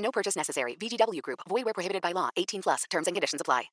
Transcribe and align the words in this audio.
No 0.00 0.10
purchase 0.10 0.36
necessary. 0.36 0.76
VGW 0.76 1.22
Group. 1.22 1.40
Void 1.48 1.64
where 1.64 1.74
prohibited 1.74 2.02
by 2.02 2.12
law. 2.12 2.28
18 2.36 2.62
plus. 2.62 2.84
Terms 2.90 3.06
and 3.06 3.14
conditions 3.14 3.40
apply. 3.40 3.70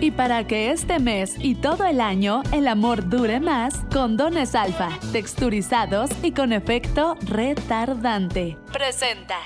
Y 0.00 0.10
para 0.10 0.46
que 0.46 0.72
este 0.72 0.98
mes 0.98 1.36
y 1.38 1.54
todo 1.54 1.84
el 1.86 2.02
año 2.02 2.42
el 2.52 2.68
amor 2.68 3.08
dure 3.08 3.40
más, 3.40 3.74
condones 3.90 4.54
alfa, 4.54 4.90
texturizados 5.10 6.10
y 6.22 6.32
con 6.32 6.52
efecto 6.52 7.16
retardante. 7.22 8.58
Presenta. 8.72 9.38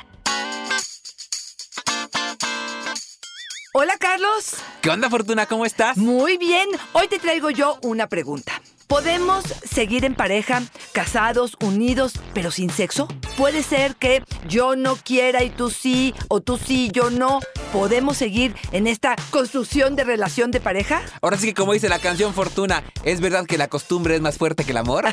Hola 3.73 3.97
Carlos. 3.99 4.57
¿Qué 4.83 4.91
onda, 4.91 5.09
Fortuna? 5.09 5.47
¿Cómo 5.47 5.65
estás? 5.65 5.97
Muy 5.97 6.37
bien. 6.37 6.69
Hoy 6.93 7.07
te 7.07 7.21
traigo 7.21 7.51
yo 7.51 7.79
una 7.83 8.09
pregunta. 8.09 8.61
¿Podemos 8.91 9.45
seguir 9.45 10.05
en 10.05 10.17
pareja, 10.17 10.65
casados, 10.91 11.57
unidos, 11.61 12.15
pero 12.35 12.51
sin 12.51 12.71
sexo? 12.71 13.07
Puede 13.37 13.63
ser 13.63 13.95
que 13.95 14.25
yo 14.49 14.75
no 14.75 14.97
quiera 14.97 15.45
y 15.45 15.51
tú 15.51 15.71
sí, 15.71 16.13
o 16.27 16.41
tú 16.41 16.59
sí, 16.59 16.91
yo 16.93 17.09
no. 17.09 17.39
¿Podemos 17.73 18.17
seguir 18.17 18.57
en 18.73 18.89
esta 18.89 19.15
construcción 19.31 19.95
de 19.95 20.03
relación 20.03 20.51
de 20.51 20.61
pareja? 20.61 21.03
Ahora 21.23 21.37
sí 21.37 21.47
que 21.47 21.55
como 21.55 21.73
dice 21.73 21.89
la 21.89 22.01
canción 22.01 22.35
Fortuna, 22.35 22.83
¿es 23.05 23.21
verdad 23.21 23.47
que 23.47 23.59
la 23.59 23.69
costumbre 23.69 24.17
es 24.17 24.21
más 24.21 24.39
fuerte 24.39 24.65
que 24.65 24.73
el 24.73 24.79
amor? 24.79 25.05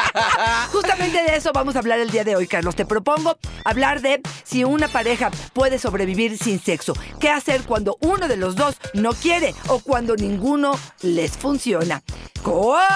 Justamente 0.72 1.22
de 1.22 1.36
eso 1.36 1.52
vamos 1.54 1.74
a 1.74 1.78
hablar 1.78 1.98
el 2.00 2.10
día 2.10 2.22
de 2.22 2.36
hoy, 2.36 2.46
Carlos. 2.46 2.76
Te 2.76 2.84
propongo 2.84 3.38
hablar 3.64 4.02
de 4.02 4.20
si 4.44 4.64
una 4.64 4.88
pareja 4.88 5.30
puede 5.54 5.78
sobrevivir 5.78 6.36
sin 6.36 6.60
sexo. 6.60 6.92
¿Qué 7.18 7.30
hacer 7.30 7.62
cuando 7.62 7.96
uno 8.02 8.28
de 8.28 8.36
los 8.36 8.56
dos 8.56 8.76
no 8.92 9.14
quiere 9.14 9.54
o 9.68 9.78
cuando 9.78 10.16
ninguno 10.16 10.78
les 11.00 11.32
funciona? 11.32 12.02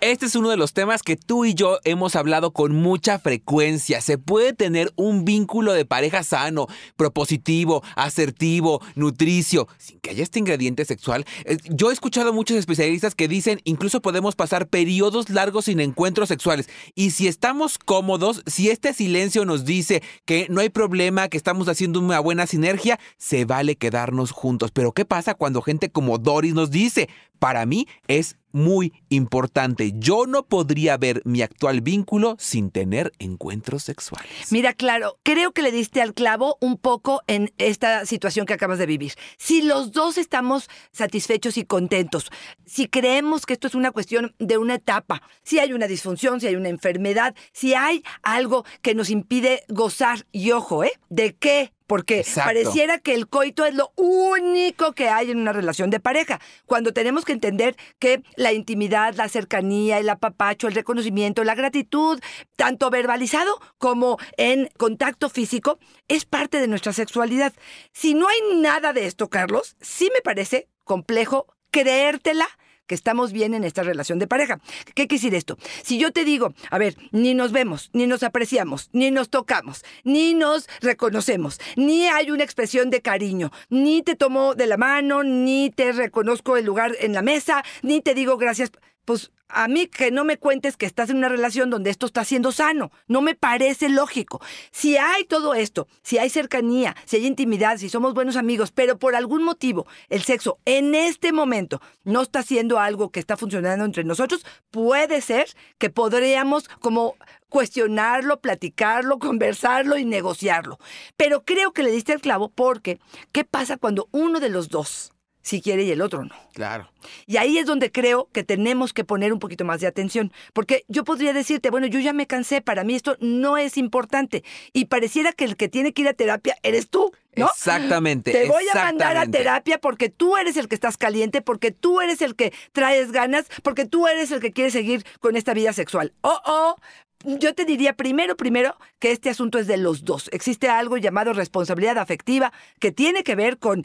Este 0.00 0.26
es 0.26 0.36
uno 0.36 0.48
de 0.48 0.56
los 0.56 0.74
temas 0.74 1.02
que 1.02 1.16
tú 1.16 1.44
y 1.44 1.54
yo 1.54 1.80
hemos 1.82 2.14
hablado 2.14 2.52
con 2.52 2.72
mucha 2.72 3.18
frecuencia. 3.18 4.00
Se 4.00 4.16
puede 4.16 4.52
tener 4.52 4.92
un 4.94 5.24
vínculo 5.24 5.72
de 5.72 5.84
pareja 5.84 6.22
sano, 6.22 6.68
propositivo, 6.96 7.82
asertivo, 7.96 8.80
nutricio, 8.94 9.66
sin 9.76 9.98
que 9.98 10.10
haya 10.10 10.22
este 10.22 10.38
ingrediente 10.38 10.84
sexual. 10.84 11.24
Eh, 11.46 11.56
Yo 11.64 11.90
he 11.90 11.92
escuchado 11.92 12.30
a 12.30 12.32
muchos 12.32 12.56
especialistas 12.56 13.16
que 13.16 13.26
dicen 13.26 13.60
incluso 13.64 14.00
podemos 14.00 14.36
pasar 14.36 14.68
periodos 14.68 15.30
largos 15.30 15.64
sin 15.64 15.80
encuentros 15.80 16.28
sexuales. 16.28 16.68
Y 16.94 17.10
si 17.10 17.26
estamos 17.26 17.76
cómodos, 17.76 18.44
si 18.46 18.70
este 18.70 18.94
silencio 18.94 19.44
nos 19.46 19.64
dice 19.64 20.04
que 20.24 20.46
no 20.48 20.60
hay 20.60 20.68
problema, 20.68 21.26
que 21.26 21.36
estamos 21.36 21.66
haciendo 21.66 21.98
una 21.98 22.20
buena 22.20 22.46
sinergia, 22.46 23.00
se 23.16 23.44
vale 23.46 23.74
quedarnos 23.74 24.30
juntos. 24.30 24.70
Pero 24.70 24.92
¿qué 24.92 25.04
pasa 25.04 25.34
cuando 25.34 25.60
gente 25.60 25.90
como 25.90 26.18
Doris 26.18 26.54
nos 26.54 26.70
dice? 26.70 27.08
Para 27.40 27.66
mí 27.66 27.86
es 28.08 28.36
muy 28.52 28.92
importante. 29.08 29.92
Yo 29.96 30.26
no 30.26 30.44
podría 30.44 30.96
ver 30.96 31.22
mi 31.24 31.42
actual 31.42 31.80
vínculo 31.80 32.36
sin 32.38 32.70
tener 32.70 33.12
encuentros 33.18 33.82
sexuales. 33.84 34.30
Mira, 34.50 34.72
claro, 34.72 35.18
creo 35.22 35.52
que 35.52 35.62
le 35.62 35.72
diste 35.72 36.02
al 36.02 36.14
clavo 36.14 36.56
un 36.60 36.76
poco 36.78 37.22
en 37.26 37.52
esta 37.58 38.06
situación 38.06 38.46
que 38.46 38.54
acabas 38.54 38.78
de 38.78 38.86
vivir. 38.86 39.12
Si 39.36 39.62
los 39.62 39.92
dos 39.92 40.18
estamos 40.18 40.68
satisfechos 40.92 41.56
y 41.56 41.64
contentos, 41.64 42.30
si 42.66 42.88
creemos 42.88 43.46
que 43.46 43.52
esto 43.52 43.66
es 43.66 43.74
una 43.74 43.92
cuestión 43.92 44.34
de 44.38 44.58
una 44.58 44.76
etapa, 44.76 45.22
si 45.42 45.58
hay 45.58 45.72
una 45.72 45.86
disfunción, 45.86 46.40
si 46.40 46.46
hay 46.46 46.56
una 46.56 46.68
enfermedad, 46.68 47.34
si 47.52 47.74
hay 47.74 48.02
algo 48.22 48.64
que 48.82 48.94
nos 48.94 49.10
impide 49.10 49.64
gozar, 49.68 50.26
y 50.32 50.52
ojo, 50.52 50.84
¿eh? 50.84 50.92
¿De 51.08 51.34
qué? 51.34 51.72
Porque 51.88 52.18
Exacto. 52.18 52.50
pareciera 52.50 52.98
que 52.98 53.14
el 53.14 53.28
coito 53.28 53.64
es 53.64 53.74
lo 53.74 53.92
único 53.96 54.92
que 54.92 55.08
hay 55.08 55.32
en 55.32 55.38
una 55.38 55.52
relación 55.52 55.90
de 55.90 55.98
pareja. 55.98 56.38
Cuando 56.66 56.92
tenemos 56.92 57.24
que 57.24 57.32
entender 57.32 57.76
que 57.98 58.22
la 58.36 58.52
intimidad, 58.52 59.14
la 59.16 59.28
cercanía, 59.28 59.98
el 59.98 60.08
apapacho, 60.10 60.68
el 60.68 60.74
reconocimiento, 60.74 61.42
la 61.42 61.56
gratitud, 61.56 62.20
tanto 62.56 62.90
verbalizado 62.90 63.58
como 63.78 64.18
en 64.36 64.68
contacto 64.76 65.30
físico, 65.30 65.78
es 66.08 66.26
parte 66.26 66.60
de 66.60 66.68
nuestra 66.68 66.92
sexualidad. 66.92 67.54
Si 67.92 68.14
no 68.14 68.28
hay 68.28 68.60
nada 68.60 68.92
de 68.92 69.06
esto, 69.06 69.28
Carlos, 69.28 69.74
sí 69.80 70.10
me 70.14 70.20
parece 70.20 70.68
complejo 70.84 71.46
creértela 71.70 72.46
que 72.88 72.96
estamos 72.96 73.30
bien 73.32 73.54
en 73.54 73.62
esta 73.62 73.84
relación 73.84 74.18
de 74.18 74.26
pareja. 74.26 74.58
¿Qué 74.86 75.06
quiere 75.06 75.20
decir 75.20 75.34
esto? 75.36 75.56
Si 75.84 75.98
yo 75.98 76.10
te 76.10 76.24
digo, 76.24 76.52
a 76.70 76.78
ver, 76.78 76.96
ni 77.12 77.34
nos 77.34 77.52
vemos, 77.52 77.90
ni 77.92 78.08
nos 78.08 78.24
apreciamos, 78.24 78.88
ni 78.92 79.12
nos 79.12 79.30
tocamos, 79.30 79.84
ni 80.02 80.34
nos 80.34 80.68
reconocemos, 80.80 81.60
ni 81.76 82.06
hay 82.06 82.32
una 82.32 82.42
expresión 82.42 82.90
de 82.90 83.02
cariño, 83.02 83.52
ni 83.68 84.02
te 84.02 84.16
tomo 84.16 84.54
de 84.54 84.66
la 84.66 84.76
mano, 84.76 85.22
ni 85.22 85.70
te 85.70 85.92
reconozco 85.92 86.56
el 86.56 86.64
lugar 86.64 86.96
en 87.00 87.12
la 87.12 87.22
mesa, 87.22 87.62
ni 87.82 88.00
te 88.00 88.14
digo 88.14 88.38
gracias, 88.38 88.72
pues 89.08 89.32
a 89.48 89.68
mí 89.68 89.86
que 89.86 90.10
no 90.10 90.22
me 90.24 90.36
cuentes 90.36 90.76
que 90.76 90.84
estás 90.84 91.08
en 91.08 91.16
una 91.16 91.30
relación 91.30 91.70
donde 91.70 91.88
esto 91.88 92.04
está 92.04 92.26
siendo 92.26 92.52
sano. 92.52 92.90
No 93.06 93.22
me 93.22 93.34
parece 93.34 93.88
lógico. 93.88 94.38
Si 94.70 94.98
hay 94.98 95.24
todo 95.24 95.54
esto, 95.54 95.88
si 96.02 96.18
hay 96.18 96.28
cercanía, 96.28 96.94
si 97.06 97.16
hay 97.16 97.26
intimidad, 97.26 97.78
si 97.78 97.88
somos 97.88 98.12
buenos 98.12 98.36
amigos, 98.36 98.70
pero 98.70 98.98
por 98.98 99.14
algún 99.14 99.44
motivo 99.44 99.86
el 100.10 100.24
sexo 100.24 100.58
en 100.66 100.94
este 100.94 101.32
momento 101.32 101.80
no 102.04 102.20
está 102.20 102.42
siendo 102.42 102.78
algo 102.78 103.08
que 103.08 103.18
está 103.18 103.38
funcionando 103.38 103.86
entre 103.86 104.04
nosotros, 104.04 104.44
puede 104.70 105.22
ser 105.22 105.46
que 105.78 105.88
podríamos 105.88 106.68
como 106.68 107.16
cuestionarlo, 107.48 108.40
platicarlo, 108.40 109.18
conversarlo 109.18 109.96
y 109.96 110.04
negociarlo. 110.04 110.78
Pero 111.16 111.46
creo 111.46 111.72
que 111.72 111.82
le 111.82 111.92
diste 111.92 112.12
el 112.12 112.20
clavo 112.20 112.50
porque 112.50 113.00
¿qué 113.32 113.44
pasa 113.44 113.78
cuando 113.78 114.10
uno 114.12 114.38
de 114.38 114.50
los 114.50 114.68
dos 114.68 115.14
si 115.42 115.60
quiere 115.62 115.84
y 115.84 115.90
el 115.90 116.00
otro 116.00 116.24
no? 116.24 116.34
Claro. 116.52 116.90
Y 117.26 117.36
ahí 117.36 117.58
es 117.58 117.66
donde 117.66 117.90
creo 117.90 118.28
que 118.32 118.44
tenemos 118.44 118.92
que 118.92 119.04
poner 119.04 119.32
un 119.32 119.38
poquito 119.38 119.64
más 119.64 119.80
de 119.80 119.86
atención, 119.86 120.32
porque 120.52 120.84
yo 120.88 121.04
podría 121.04 121.32
decirte, 121.32 121.70
bueno, 121.70 121.86
yo 121.86 122.00
ya 122.00 122.12
me 122.12 122.26
cansé, 122.26 122.60
para 122.60 122.84
mí 122.84 122.94
esto 122.94 123.16
no 123.20 123.56
es 123.56 123.76
importante, 123.76 124.44
y 124.72 124.86
pareciera 124.86 125.32
que 125.32 125.44
el 125.44 125.56
que 125.56 125.68
tiene 125.68 125.92
que 125.92 126.02
ir 126.02 126.08
a 126.08 126.14
terapia 126.14 126.56
eres 126.62 126.88
tú, 126.88 127.12
¿no? 127.36 127.46
Exactamente. 127.46 128.32
Te 128.32 128.46
voy 128.46 128.64
a 128.72 128.74
mandar 128.74 129.16
a 129.16 129.26
terapia 129.26 129.78
porque 129.78 130.08
tú 130.08 130.36
eres 130.36 130.56
el 130.56 130.68
que 130.68 130.74
estás 130.74 130.96
caliente, 130.96 131.40
porque 131.40 131.70
tú 131.70 132.00
eres 132.00 132.20
el 132.22 132.34
que 132.34 132.52
traes 132.72 133.12
ganas, 133.12 133.46
porque 133.62 133.86
tú 133.86 134.06
eres 134.06 134.30
el 134.32 134.40
que 134.40 134.52
quiere 134.52 134.70
seguir 134.70 135.04
con 135.20 135.36
esta 135.36 135.54
vida 135.54 135.72
sexual. 135.72 136.12
Oh, 136.22 136.40
oh. 136.44 136.76
Yo 137.24 137.52
te 137.52 137.64
diría 137.64 137.94
primero, 137.94 138.36
primero, 138.36 138.76
que 139.00 139.10
este 139.10 139.28
asunto 139.28 139.58
es 139.58 139.66
de 139.66 139.76
los 139.76 140.04
dos. 140.04 140.30
Existe 140.32 140.68
algo 140.68 140.98
llamado 140.98 141.32
responsabilidad 141.32 141.98
afectiva 141.98 142.52
que 142.78 142.92
tiene 142.92 143.24
que 143.24 143.34
ver 143.34 143.58
con 143.58 143.84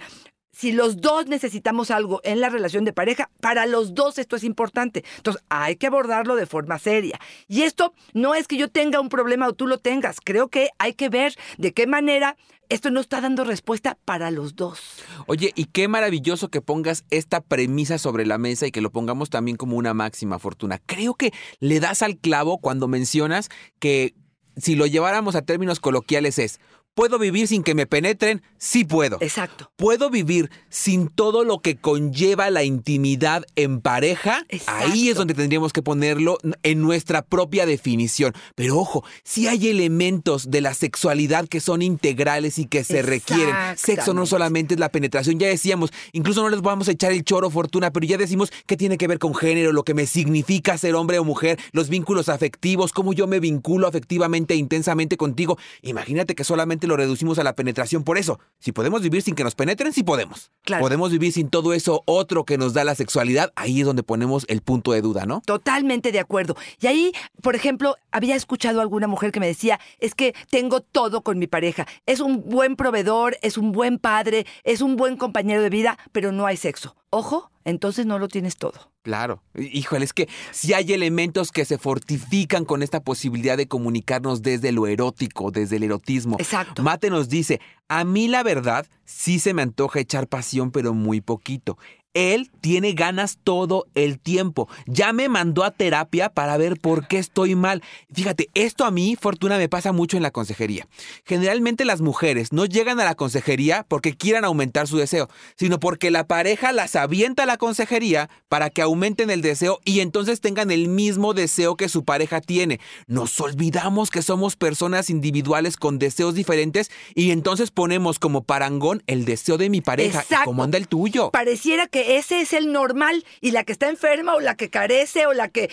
si 0.53 0.71
los 0.71 0.97
dos 0.97 1.27
necesitamos 1.27 1.91
algo 1.91 2.21
en 2.23 2.39
la 2.39 2.49
relación 2.49 2.85
de 2.85 2.93
pareja, 2.93 3.29
para 3.41 3.65
los 3.65 3.93
dos 3.93 4.17
esto 4.19 4.35
es 4.35 4.43
importante. 4.43 5.03
Entonces, 5.17 5.43
hay 5.49 5.75
que 5.75 5.87
abordarlo 5.87 6.35
de 6.35 6.45
forma 6.45 6.79
seria. 6.79 7.19
Y 7.47 7.63
esto 7.63 7.93
no 8.13 8.35
es 8.35 8.47
que 8.47 8.57
yo 8.57 8.69
tenga 8.69 8.99
un 8.99 9.09
problema 9.09 9.47
o 9.47 9.53
tú 9.53 9.67
lo 9.67 9.79
tengas. 9.79 10.17
Creo 10.23 10.47
que 10.47 10.69
hay 10.77 10.93
que 10.93 11.09
ver 11.09 11.35
de 11.57 11.73
qué 11.73 11.87
manera 11.87 12.37
esto 12.69 12.91
no 12.91 13.01
está 13.01 13.19
dando 13.19 13.43
respuesta 13.43 13.97
para 14.05 14.31
los 14.31 14.55
dos. 14.55 14.79
Oye, 15.27 15.51
y 15.55 15.65
qué 15.65 15.87
maravilloso 15.87 16.49
que 16.49 16.61
pongas 16.61 17.03
esta 17.09 17.41
premisa 17.41 17.97
sobre 17.97 18.25
la 18.25 18.37
mesa 18.37 18.67
y 18.67 18.71
que 18.71 18.81
lo 18.81 18.91
pongamos 18.91 19.29
también 19.29 19.57
como 19.57 19.75
una 19.75 19.93
máxima 19.93 20.39
fortuna. 20.39 20.79
Creo 20.85 21.15
que 21.15 21.33
le 21.59 21.79
das 21.79 22.01
al 22.01 22.17
clavo 22.17 22.59
cuando 22.59 22.87
mencionas 22.87 23.49
que 23.79 24.15
si 24.55 24.75
lo 24.75 24.85
lleváramos 24.85 25.35
a 25.35 25.41
términos 25.41 25.79
coloquiales 25.79 26.39
es, 26.39 26.59
¿puedo 26.93 27.19
vivir 27.19 27.47
sin 27.47 27.63
que 27.63 27.75
me 27.75 27.85
penetren? 27.85 28.41
Sí 28.57 28.85
puedo. 28.85 29.17
Exacto. 29.19 29.71
¿Puedo 29.75 30.09
vivir 30.09 30.49
sin 30.69 31.07
todo 31.07 31.43
lo 31.43 31.59
que 31.59 31.75
conlleva 31.75 32.49
la 32.49 32.63
intimidad 32.63 33.45
en 33.55 33.81
pareja? 33.81 34.45
Exacto. 34.49 34.91
Ahí 34.91 35.09
es 35.09 35.15
donde 35.15 35.33
tendríamos 35.33 35.73
que 35.73 35.81
ponerlo 35.81 36.37
en 36.63 36.81
nuestra 36.81 37.21
propia 37.21 37.65
definición. 37.65 38.33
Pero 38.55 38.77
ojo, 38.77 39.03
si 39.23 39.47
hay 39.47 39.69
elementos 39.69 40.49
de 40.49 40.61
la 40.61 40.73
sexualidad 40.73 41.47
que 41.47 41.59
son 41.59 41.81
integrales 41.81 42.59
y 42.59 42.65
que 42.65 42.83
se 42.83 43.01
requieren. 43.01 43.55
Sexo 43.75 44.13
no 44.13 44.25
solamente 44.25 44.73
es 44.73 44.79
la 44.79 44.89
penetración, 44.89 45.39
ya 45.39 45.47
decíamos, 45.47 45.91
incluso 46.11 46.41
no 46.41 46.49
les 46.49 46.61
vamos 46.61 46.87
a 46.87 46.91
echar 46.91 47.11
el 47.11 47.23
choro 47.23 47.49
fortuna, 47.49 47.91
pero 47.91 48.05
ya 48.05 48.17
decimos 48.17 48.51
que 48.65 48.77
tiene 48.77 48.97
que 48.97 49.07
ver 49.07 49.19
con 49.19 49.33
género, 49.35 49.71
lo 49.71 49.83
que 49.83 49.93
me 49.93 50.05
significa 50.05 50.77
ser 50.77 50.95
hombre 50.95 51.19
o 51.19 51.23
mujer, 51.23 51.59
los 51.71 51.89
vínculos 51.89 52.29
afectivos, 52.29 52.91
cómo 52.91 53.13
yo 53.13 53.27
me 53.27 53.39
vinculo 53.39 53.87
afectivamente 53.87 54.53
e 54.53 54.57
intensamente 54.57 55.17
contigo. 55.17 55.57
Imagínate 55.81 56.35
que 56.35 56.43
solamente 56.43 56.82
lo 56.87 56.97
reducimos 56.97 57.39
a 57.39 57.43
la 57.43 57.53
penetración 57.53 58.03
por 58.03 58.17
eso. 58.17 58.39
Si 58.59 58.71
podemos 58.71 59.01
vivir 59.01 59.21
sin 59.21 59.35
que 59.35 59.43
nos 59.43 59.55
penetren, 59.55 59.93
sí 59.93 60.03
podemos. 60.03 60.51
Claro. 60.63 60.81
Podemos 60.81 61.11
vivir 61.11 61.31
sin 61.31 61.49
todo 61.49 61.73
eso 61.73 62.03
otro 62.05 62.43
que 62.45 62.57
nos 62.57 62.73
da 62.73 62.83
la 62.83 62.95
sexualidad, 62.95 63.51
ahí 63.55 63.81
es 63.81 63.85
donde 63.85 64.03
ponemos 64.03 64.45
el 64.47 64.61
punto 64.61 64.91
de 64.91 65.01
duda, 65.01 65.25
¿no? 65.25 65.41
Totalmente 65.45 66.11
de 66.11 66.19
acuerdo. 66.19 66.55
Y 66.79 66.87
ahí, 66.87 67.11
por 67.41 67.55
ejemplo, 67.55 67.95
había 68.11 68.35
escuchado 68.35 68.79
a 68.79 68.81
alguna 68.81 69.07
mujer 69.07 69.31
que 69.31 69.39
me 69.39 69.47
decía, 69.47 69.79
es 69.99 70.15
que 70.15 70.33
tengo 70.49 70.81
todo 70.81 71.21
con 71.21 71.39
mi 71.39 71.47
pareja. 71.47 71.87
Es 72.05 72.19
un 72.19 72.49
buen 72.49 72.75
proveedor, 72.75 73.37
es 73.41 73.57
un 73.57 73.71
buen 73.71 73.99
padre, 73.99 74.45
es 74.63 74.81
un 74.81 74.95
buen 74.95 75.17
compañero 75.17 75.61
de 75.61 75.69
vida, 75.69 75.97
pero 76.11 76.31
no 76.31 76.45
hay 76.45 76.57
sexo. 76.57 76.95
Ojo, 77.15 77.51
entonces 77.63 78.07
no 78.07 78.17
lo 78.17 78.27
tienes 78.27 78.57
todo. 78.57 78.91
Claro. 79.03 79.43
Híjole, 79.53 80.03
es 80.03 80.13
que 80.13 80.27
si 80.49 80.73
hay 80.73 80.93
elementos 80.93 81.51
que 81.51 81.63
se 81.63 81.77
fortifican 81.77 82.65
con 82.65 82.81
esta 82.81 83.01
posibilidad 83.03 83.55
de 83.55 83.67
comunicarnos 83.67 84.41
desde 84.41 84.71
lo 84.71 84.87
erótico, 84.87 85.51
desde 85.51 85.75
el 85.75 85.83
erotismo. 85.83 86.37
Exacto. 86.39 86.81
Mate 86.81 87.11
nos 87.11 87.29
dice, 87.29 87.61
a 87.87 88.03
mí 88.03 88.27
la 88.27 88.41
verdad 88.41 88.87
sí 89.05 89.37
se 89.37 89.53
me 89.53 89.61
antoja 89.61 89.99
echar 89.99 90.27
pasión, 90.27 90.71
pero 90.71 90.95
muy 90.95 91.21
poquito. 91.21 91.77
Él 92.13 92.51
tiene 92.61 92.93
ganas 92.93 93.39
todo 93.43 93.87
el 93.95 94.19
tiempo. 94.19 94.69
Ya 94.85 95.13
me 95.13 95.29
mandó 95.29 95.63
a 95.63 95.71
terapia 95.71 96.29
para 96.29 96.57
ver 96.57 96.79
por 96.79 97.07
qué 97.07 97.17
estoy 97.17 97.55
mal. 97.55 97.83
Fíjate, 98.13 98.49
esto 98.53 98.85
a 98.85 98.91
mí, 98.91 99.17
Fortuna, 99.19 99.57
me 99.57 99.69
pasa 99.69 99.91
mucho 99.91 100.17
en 100.17 100.23
la 100.23 100.31
consejería. 100.31 100.87
Generalmente 101.25 101.85
las 101.85 102.01
mujeres 102.01 102.53
no 102.53 102.65
llegan 102.65 102.99
a 102.99 103.05
la 103.05 103.15
consejería 103.15 103.85
porque 103.87 104.15
quieran 104.15 104.45
aumentar 104.45 104.87
su 104.87 104.97
deseo, 104.97 105.29
sino 105.55 105.79
porque 105.79 106.11
la 106.11 106.27
pareja 106.27 106.71
las 106.71 106.95
avienta 106.95 107.43
a 107.43 107.47
la 107.47 107.57
consejería 107.57 108.29
para 108.47 108.69
que 108.69 108.81
aumenten 108.81 109.29
el 109.29 109.41
deseo 109.41 109.79
y 109.83 109.99
entonces 110.01 110.39
tengan 110.39 110.71
el 110.71 110.87
mismo 110.87 111.33
deseo 111.33 111.75
que 111.75 111.89
su 111.89 112.05
pareja 112.05 112.41
tiene. 112.41 112.79
Nos 113.07 113.39
olvidamos 113.39 114.09
que 114.09 114.21
somos 114.21 114.55
personas 114.55 115.09
individuales 115.09 115.77
con 115.77 115.99
deseos 115.99 116.35
diferentes 116.35 116.91
y 117.15 117.31
entonces 117.31 117.71
ponemos 117.71 118.19
como 118.19 118.43
parangón 118.43 119.03
el 119.07 119.25
deseo 119.25 119.57
de 119.57 119.69
mi 119.69 119.81
pareja. 119.81 120.21
Exacto. 120.21 120.45
¿Cómo 120.45 120.63
anda 120.63 120.77
el 120.77 120.87
tuyo? 120.87 121.31
Pareciera 121.31 121.87
que 121.87 122.02
ese 122.05 122.41
es 122.41 122.53
el 122.53 122.71
normal 122.71 123.25
y 123.41 123.51
la 123.51 123.63
que 123.63 123.71
está 123.71 123.89
enferma 123.89 124.35
o 124.35 124.39
la 124.39 124.55
que 124.55 124.69
carece 124.69 125.25
o 125.25 125.33
la 125.33 125.49
que 125.49 125.69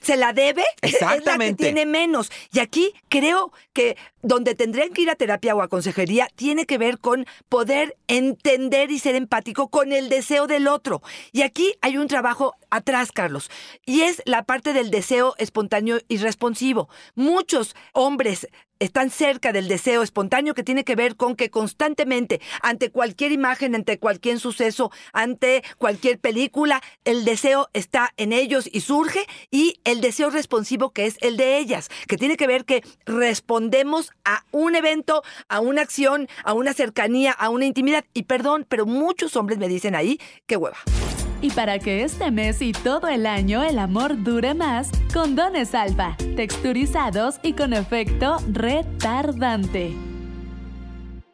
se 0.00 0.16
la 0.16 0.32
debe 0.32 0.64
es 0.80 1.00
la 1.00 1.38
que 1.38 1.54
tiene 1.54 1.86
menos. 1.86 2.30
Y 2.52 2.60
aquí 2.60 2.92
creo 3.08 3.52
que 3.72 3.96
donde 4.22 4.54
tendrían 4.54 4.90
que 4.90 5.02
ir 5.02 5.10
a 5.10 5.16
terapia 5.16 5.54
o 5.54 5.62
a 5.62 5.68
consejería 5.68 6.28
tiene 6.34 6.66
que 6.66 6.78
ver 6.78 6.98
con 6.98 7.26
poder 7.48 7.96
entender 8.08 8.90
y 8.90 8.98
ser 8.98 9.14
empático 9.14 9.68
con 9.68 9.92
el 9.92 10.08
deseo 10.08 10.46
del 10.46 10.68
otro. 10.68 11.02
Y 11.32 11.42
aquí 11.42 11.74
hay 11.80 11.96
un 11.96 12.08
trabajo 12.08 12.54
atrás, 12.72 13.12
Carlos, 13.12 13.50
y 13.86 14.00
es 14.00 14.22
la 14.24 14.42
parte 14.42 14.72
del 14.72 14.90
deseo 14.90 15.34
espontáneo 15.38 16.00
y 16.08 16.16
responsivo. 16.16 16.88
Muchos 17.14 17.76
hombres 17.92 18.48
están 18.82 19.10
cerca 19.10 19.52
del 19.52 19.68
deseo 19.68 20.02
espontáneo 20.02 20.54
que 20.54 20.64
tiene 20.64 20.82
que 20.82 20.96
ver 20.96 21.14
con 21.14 21.36
que 21.36 21.50
constantemente, 21.50 22.40
ante 22.62 22.90
cualquier 22.90 23.30
imagen, 23.30 23.76
ante 23.76 23.98
cualquier 23.98 24.40
suceso, 24.40 24.90
ante 25.12 25.62
cualquier 25.78 26.18
película, 26.18 26.82
el 27.04 27.24
deseo 27.24 27.68
está 27.74 28.12
en 28.16 28.32
ellos 28.32 28.68
y 28.72 28.80
surge, 28.80 29.24
y 29.52 29.78
el 29.84 30.00
deseo 30.00 30.30
responsivo 30.30 30.90
que 30.90 31.06
es 31.06 31.16
el 31.20 31.36
de 31.36 31.58
ellas, 31.58 31.90
que 32.08 32.16
tiene 32.16 32.36
que 32.36 32.48
ver 32.48 32.64
que 32.64 32.82
respondemos 33.06 34.10
a 34.24 34.44
un 34.50 34.74
evento, 34.74 35.22
a 35.48 35.60
una 35.60 35.82
acción, 35.82 36.28
a 36.42 36.52
una 36.52 36.72
cercanía, 36.72 37.30
a 37.30 37.50
una 37.50 37.66
intimidad. 37.66 38.04
Y 38.14 38.24
perdón, 38.24 38.66
pero 38.68 38.84
muchos 38.84 39.36
hombres 39.36 39.58
me 39.58 39.68
dicen 39.68 39.94
ahí, 39.94 40.18
qué 40.46 40.56
hueva. 40.56 40.78
Y 41.42 41.50
para 41.50 41.78
que 41.80 42.04
este 42.04 42.30
mes 42.30 42.62
y 42.62 42.72
todo 42.72 43.08
el 43.08 43.26
año 43.26 43.62
el 43.64 43.78
amor 43.78 44.22
dure 44.22 44.54
más, 44.54 44.90
condones 45.12 45.74
alfa, 45.74 46.16
texturizados 46.36 47.40
y 47.42 47.52
con 47.54 47.72
efecto 47.72 48.38
retardante. 48.50 49.92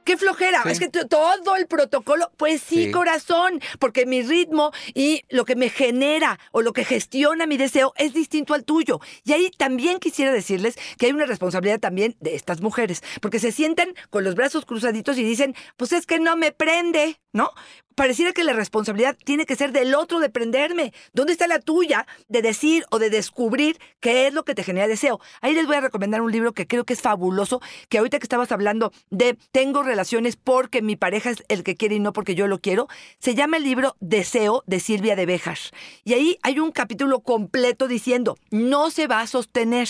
¡Qué 0.04 0.16
flojera! 0.16 0.62
Sí. 0.62 0.70
Es 0.70 0.80
que 0.80 0.88
todo 0.88 1.56
el 1.56 1.66
protocolo, 1.66 2.30
pues 2.38 2.62
sí, 2.62 2.86
Sí. 2.86 2.90
corazón, 2.90 3.60
porque 3.78 4.06
mi 4.06 4.22
ritmo 4.22 4.72
y 4.94 5.20
lo 5.28 5.44
que 5.44 5.54
me 5.54 5.68
genera 5.68 6.38
o 6.50 6.62
lo 6.62 6.72
que 6.72 6.86
gestiona 6.86 7.46
mi 7.46 7.58
deseo 7.58 7.92
es 7.98 8.14
distinto 8.14 8.54
al 8.54 8.64
tuyo. 8.64 9.00
Y 9.24 9.34
ahí 9.34 9.50
también 9.58 9.98
quisiera 9.98 10.32
decirles 10.32 10.76
que 10.96 11.04
hay 11.04 11.12
una 11.12 11.26
responsabilidad 11.26 11.78
también 11.78 12.16
de 12.20 12.34
estas 12.34 12.62
mujeres, 12.62 13.02
porque 13.20 13.38
se 13.38 13.52
sientan 13.52 13.88
con 14.08 14.24
los 14.24 14.34
brazos 14.34 14.64
cruzaditos 14.64 15.18
y 15.18 15.24
dicen, 15.24 15.54
pues 15.76 15.92
es 15.92 16.06
que 16.06 16.18
no 16.18 16.38
me 16.38 16.52
prende, 16.52 17.20
¿no? 17.32 17.52
Pareciera 17.98 18.32
que 18.32 18.44
la 18.44 18.52
responsabilidad 18.52 19.16
tiene 19.24 19.44
que 19.44 19.56
ser 19.56 19.72
del 19.72 19.92
otro 19.96 20.20
de 20.20 20.30
prenderme. 20.30 20.92
¿Dónde 21.14 21.32
está 21.32 21.48
la 21.48 21.58
tuya 21.58 22.06
de 22.28 22.42
decir 22.42 22.84
o 22.92 23.00
de 23.00 23.10
descubrir 23.10 23.80
qué 23.98 24.28
es 24.28 24.32
lo 24.32 24.44
que 24.44 24.54
te 24.54 24.62
genera 24.62 24.86
deseo? 24.86 25.18
Ahí 25.40 25.52
les 25.52 25.66
voy 25.66 25.74
a 25.74 25.80
recomendar 25.80 26.22
un 26.22 26.30
libro 26.30 26.52
que 26.52 26.68
creo 26.68 26.84
que 26.84 26.92
es 26.92 27.02
fabuloso, 27.02 27.60
que 27.88 27.98
ahorita 27.98 28.20
que 28.20 28.24
estabas 28.24 28.52
hablando 28.52 28.92
de 29.10 29.36
tengo 29.50 29.82
relaciones 29.82 30.36
porque 30.36 30.80
mi 30.80 30.94
pareja 30.94 31.30
es 31.30 31.42
el 31.48 31.64
que 31.64 31.74
quiere 31.74 31.96
y 31.96 31.98
no 31.98 32.12
porque 32.12 32.36
yo 32.36 32.46
lo 32.46 32.60
quiero, 32.60 32.86
se 33.18 33.34
llama 33.34 33.56
el 33.56 33.64
libro 33.64 33.96
Deseo 33.98 34.62
de 34.68 34.78
Silvia 34.78 35.16
de 35.16 35.26
Bejar. 35.26 35.58
Y 36.04 36.12
ahí 36.12 36.38
hay 36.42 36.60
un 36.60 36.70
capítulo 36.70 37.18
completo 37.18 37.88
diciendo, 37.88 38.36
no 38.52 38.92
se 38.92 39.08
va 39.08 39.22
a 39.22 39.26
sostener. 39.26 39.88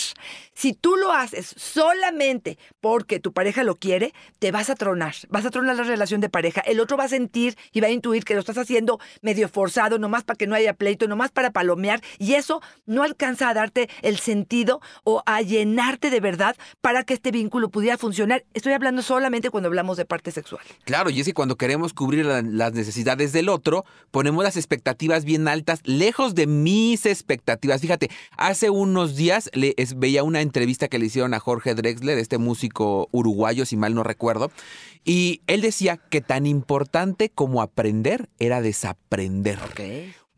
Si 0.55 0.73
tú 0.73 0.95
lo 0.95 1.13
haces 1.13 1.53
solamente 1.57 2.57
porque 2.81 3.19
tu 3.19 3.33
pareja 3.33 3.63
lo 3.63 3.75
quiere, 3.75 4.15
te 4.39 4.51
vas 4.51 4.71
a 4.71 4.75
tronar, 4.75 5.13
vas 5.29 5.45
a 5.45 5.51
tronar 5.51 5.75
la 5.75 5.83
relación 5.83 6.21
de 6.21 6.29
pareja. 6.29 6.61
El 6.61 6.79
otro 6.79 6.97
va 6.97 7.03
a 7.03 7.07
sentir 7.09 7.28
y 7.33 7.79
va 7.79 7.87
a 7.87 7.91
intuir 7.91 8.23
que 8.23 8.33
lo 8.33 8.39
estás 8.39 8.57
haciendo 8.57 8.99
medio 9.21 9.47
forzado, 9.49 9.99
nomás 9.99 10.23
para 10.23 10.37
que 10.37 10.47
no 10.47 10.55
haya 10.55 10.73
pleito, 10.73 11.07
nomás 11.07 11.31
para 11.31 11.51
palomear, 11.51 12.01
y 12.17 12.33
eso 12.33 12.61
no 12.85 13.03
alcanza 13.03 13.49
a 13.49 13.53
darte 13.53 13.89
el 14.01 14.17
sentido 14.19 14.81
o 15.03 15.21
a 15.25 15.41
llenarte 15.41 16.09
de 16.09 16.19
verdad 16.19 16.55
para 16.81 17.03
que 17.03 17.13
este 17.13 17.31
vínculo 17.31 17.69
pudiera 17.69 17.97
funcionar. 17.97 18.43
Estoy 18.53 18.73
hablando 18.73 19.01
solamente 19.01 19.49
cuando 19.49 19.67
hablamos 19.67 19.97
de 19.97 20.05
parte 20.05 20.31
sexual. 20.31 20.61
Claro, 20.85 21.09
y 21.09 21.19
es 21.19 21.25
que 21.27 21.33
cuando 21.33 21.55
queremos 21.57 21.93
cubrir 21.93 22.25
la- 22.25 22.41
las 22.41 22.73
necesidades 22.73 23.31
del 23.33 23.49
otro, 23.49 23.85
ponemos 24.11 24.43
las 24.43 24.57
expectativas 24.57 25.25
bien 25.25 25.47
altas, 25.47 25.81
lejos 25.83 26.35
de 26.35 26.47
mis 26.47 27.05
expectativas. 27.05 27.81
Fíjate, 27.81 28.09
hace 28.37 28.69
unos 28.69 29.15
días 29.15 29.49
le, 29.53 29.75
veía 29.97 30.23
una 30.23 30.41
entrevista 30.41 30.87
que 30.87 30.99
le 30.99 31.05
hicieron 31.07 31.33
a 31.33 31.39
Jorge 31.39 31.75
Drexler, 31.75 32.17
este 32.17 32.37
músico 32.37 33.09
uruguayo, 33.11 33.65
si 33.65 33.75
mal 33.75 33.93
no 33.93 34.03
recuerdo, 34.03 34.51
y 35.03 35.41
él 35.47 35.61
decía 35.61 35.97
que 35.97 36.21
tan 36.21 36.45
importante 36.45 37.18
como 37.27 37.61
aprender 37.61 38.29
era 38.39 38.61
desaprender. 38.61 39.59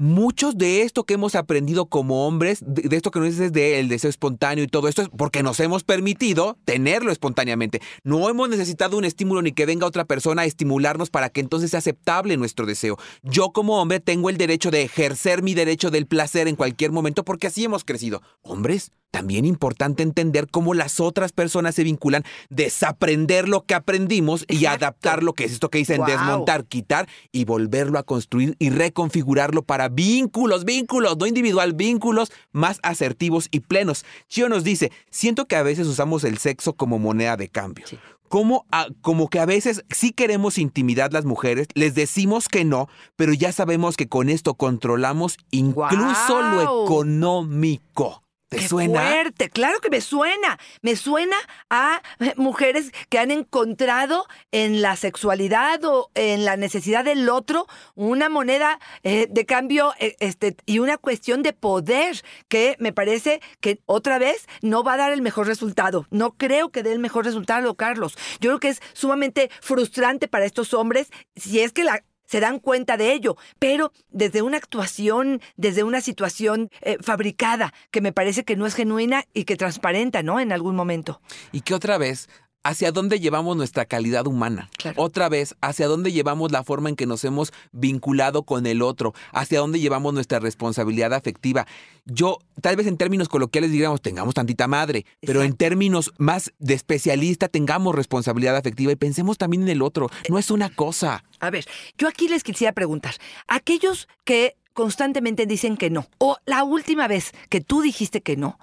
Muchos 0.01 0.57
de 0.57 0.81
esto 0.81 1.03
que 1.03 1.13
hemos 1.13 1.35
aprendido 1.35 1.85
como 1.85 2.25
hombres, 2.25 2.63
de, 2.65 2.89
de 2.89 2.95
esto 2.95 3.11
que 3.11 3.19
nos 3.19 3.29
dices 3.29 3.53
del 3.53 3.87
deseo 3.87 4.09
espontáneo 4.09 4.63
y 4.63 4.67
todo 4.67 4.87
esto, 4.87 5.03
es 5.03 5.09
porque 5.09 5.43
nos 5.43 5.59
hemos 5.59 5.83
permitido 5.83 6.57
tenerlo 6.65 7.11
espontáneamente. 7.11 7.83
No 8.03 8.27
hemos 8.27 8.49
necesitado 8.49 8.97
un 8.97 9.05
estímulo 9.05 9.43
ni 9.43 9.51
que 9.51 9.67
venga 9.67 9.85
otra 9.85 10.05
persona 10.05 10.41
a 10.41 10.45
estimularnos 10.45 11.11
para 11.11 11.29
que 11.29 11.39
entonces 11.39 11.69
sea 11.69 11.77
aceptable 11.77 12.35
nuestro 12.35 12.65
deseo. 12.65 12.97
Yo 13.21 13.51
como 13.51 13.79
hombre 13.79 13.99
tengo 13.99 14.31
el 14.31 14.37
derecho 14.37 14.71
de 14.71 14.81
ejercer 14.81 15.43
mi 15.43 15.53
derecho 15.53 15.91
del 15.91 16.07
placer 16.07 16.47
en 16.47 16.55
cualquier 16.55 16.91
momento 16.91 17.23
porque 17.23 17.45
así 17.45 17.63
hemos 17.63 17.83
crecido. 17.83 18.23
Hombres, 18.41 18.91
también 19.11 19.45
importante 19.45 20.03
entender 20.03 20.47
cómo 20.49 20.73
las 20.73 20.99
otras 20.99 21.33
personas 21.33 21.75
se 21.75 21.83
vinculan, 21.83 22.23
desaprender 22.49 23.47
lo 23.47 23.65
que 23.65 23.75
aprendimos 23.75 24.45
y 24.47 24.55
Exacto. 24.55 24.85
adaptar 24.85 25.23
lo 25.23 25.33
que 25.33 25.43
es 25.43 25.51
esto 25.51 25.69
que 25.69 25.79
dicen 25.79 26.03
desmontar, 26.05 26.65
quitar 26.65 27.07
y 27.31 27.43
volverlo 27.43 27.99
a 27.99 28.03
construir 28.03 28.55
y 28.57 28.69
reconfigurarlo 28.69 29.63
para 29.63 29.89
vínculos, 29.93 30.65
vínculos, 30.65 31.17
no 31.17 31.25
individual, 31.27 31.73
vínculos 31.73 32.31
más 32.51 32.79
asertivos 32.83 33.47
y 33.51 33.59
plenos. 33.61 34.05
Chio 34.27 34.49
nos 34.49 34.63
dice, 34.63 34.91
siento 35.09 35.45
que 35.47 35.55
a 35.55 35.63
veces 35.63 35.87
usamos 35.87 36.23
el 36.23 36.37
sexo 36.37 36.73
como 36.73 36.99
moneda 36.99 37.37
de 37.37 37.49
cambio. 37.49 37.85
Como, 38.29 38.65
a- 38.71 38.87
como 39.01 39.29
que 39.29 39.39
a 39.39 39.45
veces 39.45 39.83
sí 39.89 40.13
queremos 40.13 40.57
intimidad 40.57 41.11
las 41.11 41.25
mujeres, 41.25 41.67
les 41.73 41.95
decimos 41.95 42.47
que 42.47 42.63
no, 42.63 42.87
pero 43.17 43.33
ya 43.33 43.51
sabemos 43.51 43.97
que 43.97 44.07
con 44.07 44.29
esto 44.29 44.53
controlamos 44.53 45.37
incluso 45.51 46.41
lo 46.41 46.83
económico. 46.85 48.23
¿Te 48.51 48.57
¡Qué 48.57 48.67
suena? 48.67 48.99
fuerte! 49.01 49.49
Claro 49.49 49.79
que 49.79 49.89
me 49.89 50.01
suena. 50.01 50.59
Me 50.81 50.97
suena 50.97 51.37
a 51.69 52.01
mujeres 52.35 52.91
que 53.07 53.17
han 53.17 53.31
encontrado 53.31 54.25
en 54.51 54.81
la 54.81 54.97
sexualidad 54.97 55.81
o 55.85 56.11
en 56.15 56.43
la 56.43 56.57
necesidad 56.57 57.05
del 57.05 57.29
otro 57.29 57.65
una 57.95 58.27
moneda 58.27 58.81
eh, 59.03 59.27
de 59.29 59.45
cambio 59.45 59.93
eh, 59.99 60.17
este, 60.19 60.57
y 60.65 60.79
una 60.79 60.97
cuestión 60.97 61.43
de 61.43 61.53
poder 61.53 62.21
que 62.49 62.75
me 62.77 62.91
parece 62.91 63.39
que 63.61 63.79
otra 63.85 64.19
vez 64.19 64.45
no 64.61 64.83
va 64.83 64.95
a 64.95 64.97
dar 64.97 65.13
el 65.13 65.21
mejor 65.21 65.47
resultado. 65.47 66.05
No 66.09 66.31
creo 66.33 66.71
que 66.71 66.83
dé 66.83 66.91
el 66.91 66.99
mejor 66.99 67.23
resultado, 67.23 67.75
Carlos. 67.75 68.17
Yo 68.41 68.49
creo 68.49 68.59
que 68.59 68.67
es 68.67 68.81
sumamente 68.91 69.49
frustrante 69.61 70.27
para 70.27 70.43
estos 70.43 70.73
hombres 70.73 71.07
si 71.37 71.61
es 71.61 71.71
que 71.71 71.85
la 71.85 72.03
se 72.31 72.39
dan 72.39 72.59
cuenta 72.59 72.95
de 72.95 73.11
ello, 73.11 73.35
pero 73.59 73.91
desde 74.09 74.41
una 74.41 74.55
actuación, 74.55 75.41
desde 75.57 75.83
una 75.83 75.99
situación 75.99 76.69
eh, 76.79 76.95
fabricada, 77.01 77.73
que 77.91 77.99
me 77.99 78.13
parece 78.13 78.45
que 78.45 78.55
no 78.55 78.65
es 78.65 78.73
genuina 78.73 79.25
y 79.33 79.43
que 79.43 79.57
transparenta, 79.57 80.23
¿no? 80.23 80.39
En 80.39 80.53
algún 80.53 80.77
momento. 80.77 81.21
Y 81.51 81.61
que 81.61 81.73
otra 81.73 81.97
vez 81.97 82.29
hacia 82.63 82.91
dónde 82.91 83.19
llevamos 83.19 83.57
nuestra 83.57 83.85
calidad 83.85 84.27
humana. 84.27 84.69
Claro. 84.77 85.01
Otra 85.01 85.29
vez, 85.29 85.55
hacia 85.61 85.87
dónde 85.87 86.11
llevamos 86.11 86.51
la 86.51 86.63
forma 86.63 86.89
en 86.89 86.95
que 86.95 87.05
nos 87.05 87.23
hemos 87.23 87.51
vinculado 87.71 88.43
con 88.43 88.65
el 88.65 88.81
otro, 88.81 89.13
hacia 89.31 89.59
dónde 89.59 89.79
llevamos 89.79 90.13
nuestra 90.13 90.39
responsabilidad 90.39 91.13
afectiva. 91.13 91.65
Yo, 92.05 92.39
tal 92.61 92.75
vez 92.75 92.87
en 92.87 92.97
términos 92.97 93.29
coloquiales 93.29 93.71
diríamos, 93.71 94.01
tengamos 94.01 94.33
tantita 94.33 94.67
madre, 94.67 95.05
pero 95.21 95.43
en 95.43 95.55
términos 95.55 96.11
más 96.17 96.51
de 96.59 96.73
especialista, 96.73 97.47
tengamos 97.47 97.95
responsabilidad 97.95 98.55
afectiva 98.55 98.91
y 98.91 98.95
pensemos 98.95 99.37
también 99.37 99.63
en 99.63 99.69
el 99.69 99.81
otro. 99.81 100.09
No 100.29 100.37
es 100.37 100.51
una 100.51 100.69
cosa. 100.69 101.23
A 101.39 101.49
ver, 101.49 101.65
yo 101.97 102.07
aquí 102.07 102.27
les 102.27 102.43
quisiera 102.43 102.73
preguntar, 102.73 103.15
aquellos 103.47 104.07
que 104.23 104.55
constantemente 104.73 105.45
dicen 105.45 105.77
que 105.77 105.89
no, 105.89 106.07
o 106.17 106.37
la 106.45 106.63
última 106.63 107.07
vez 107.07 107.31
que 107.49 107.61
tú 107.61 107.81
dijiste 107.81 108.21
que 108.21 108.37
no, 108.37 108.59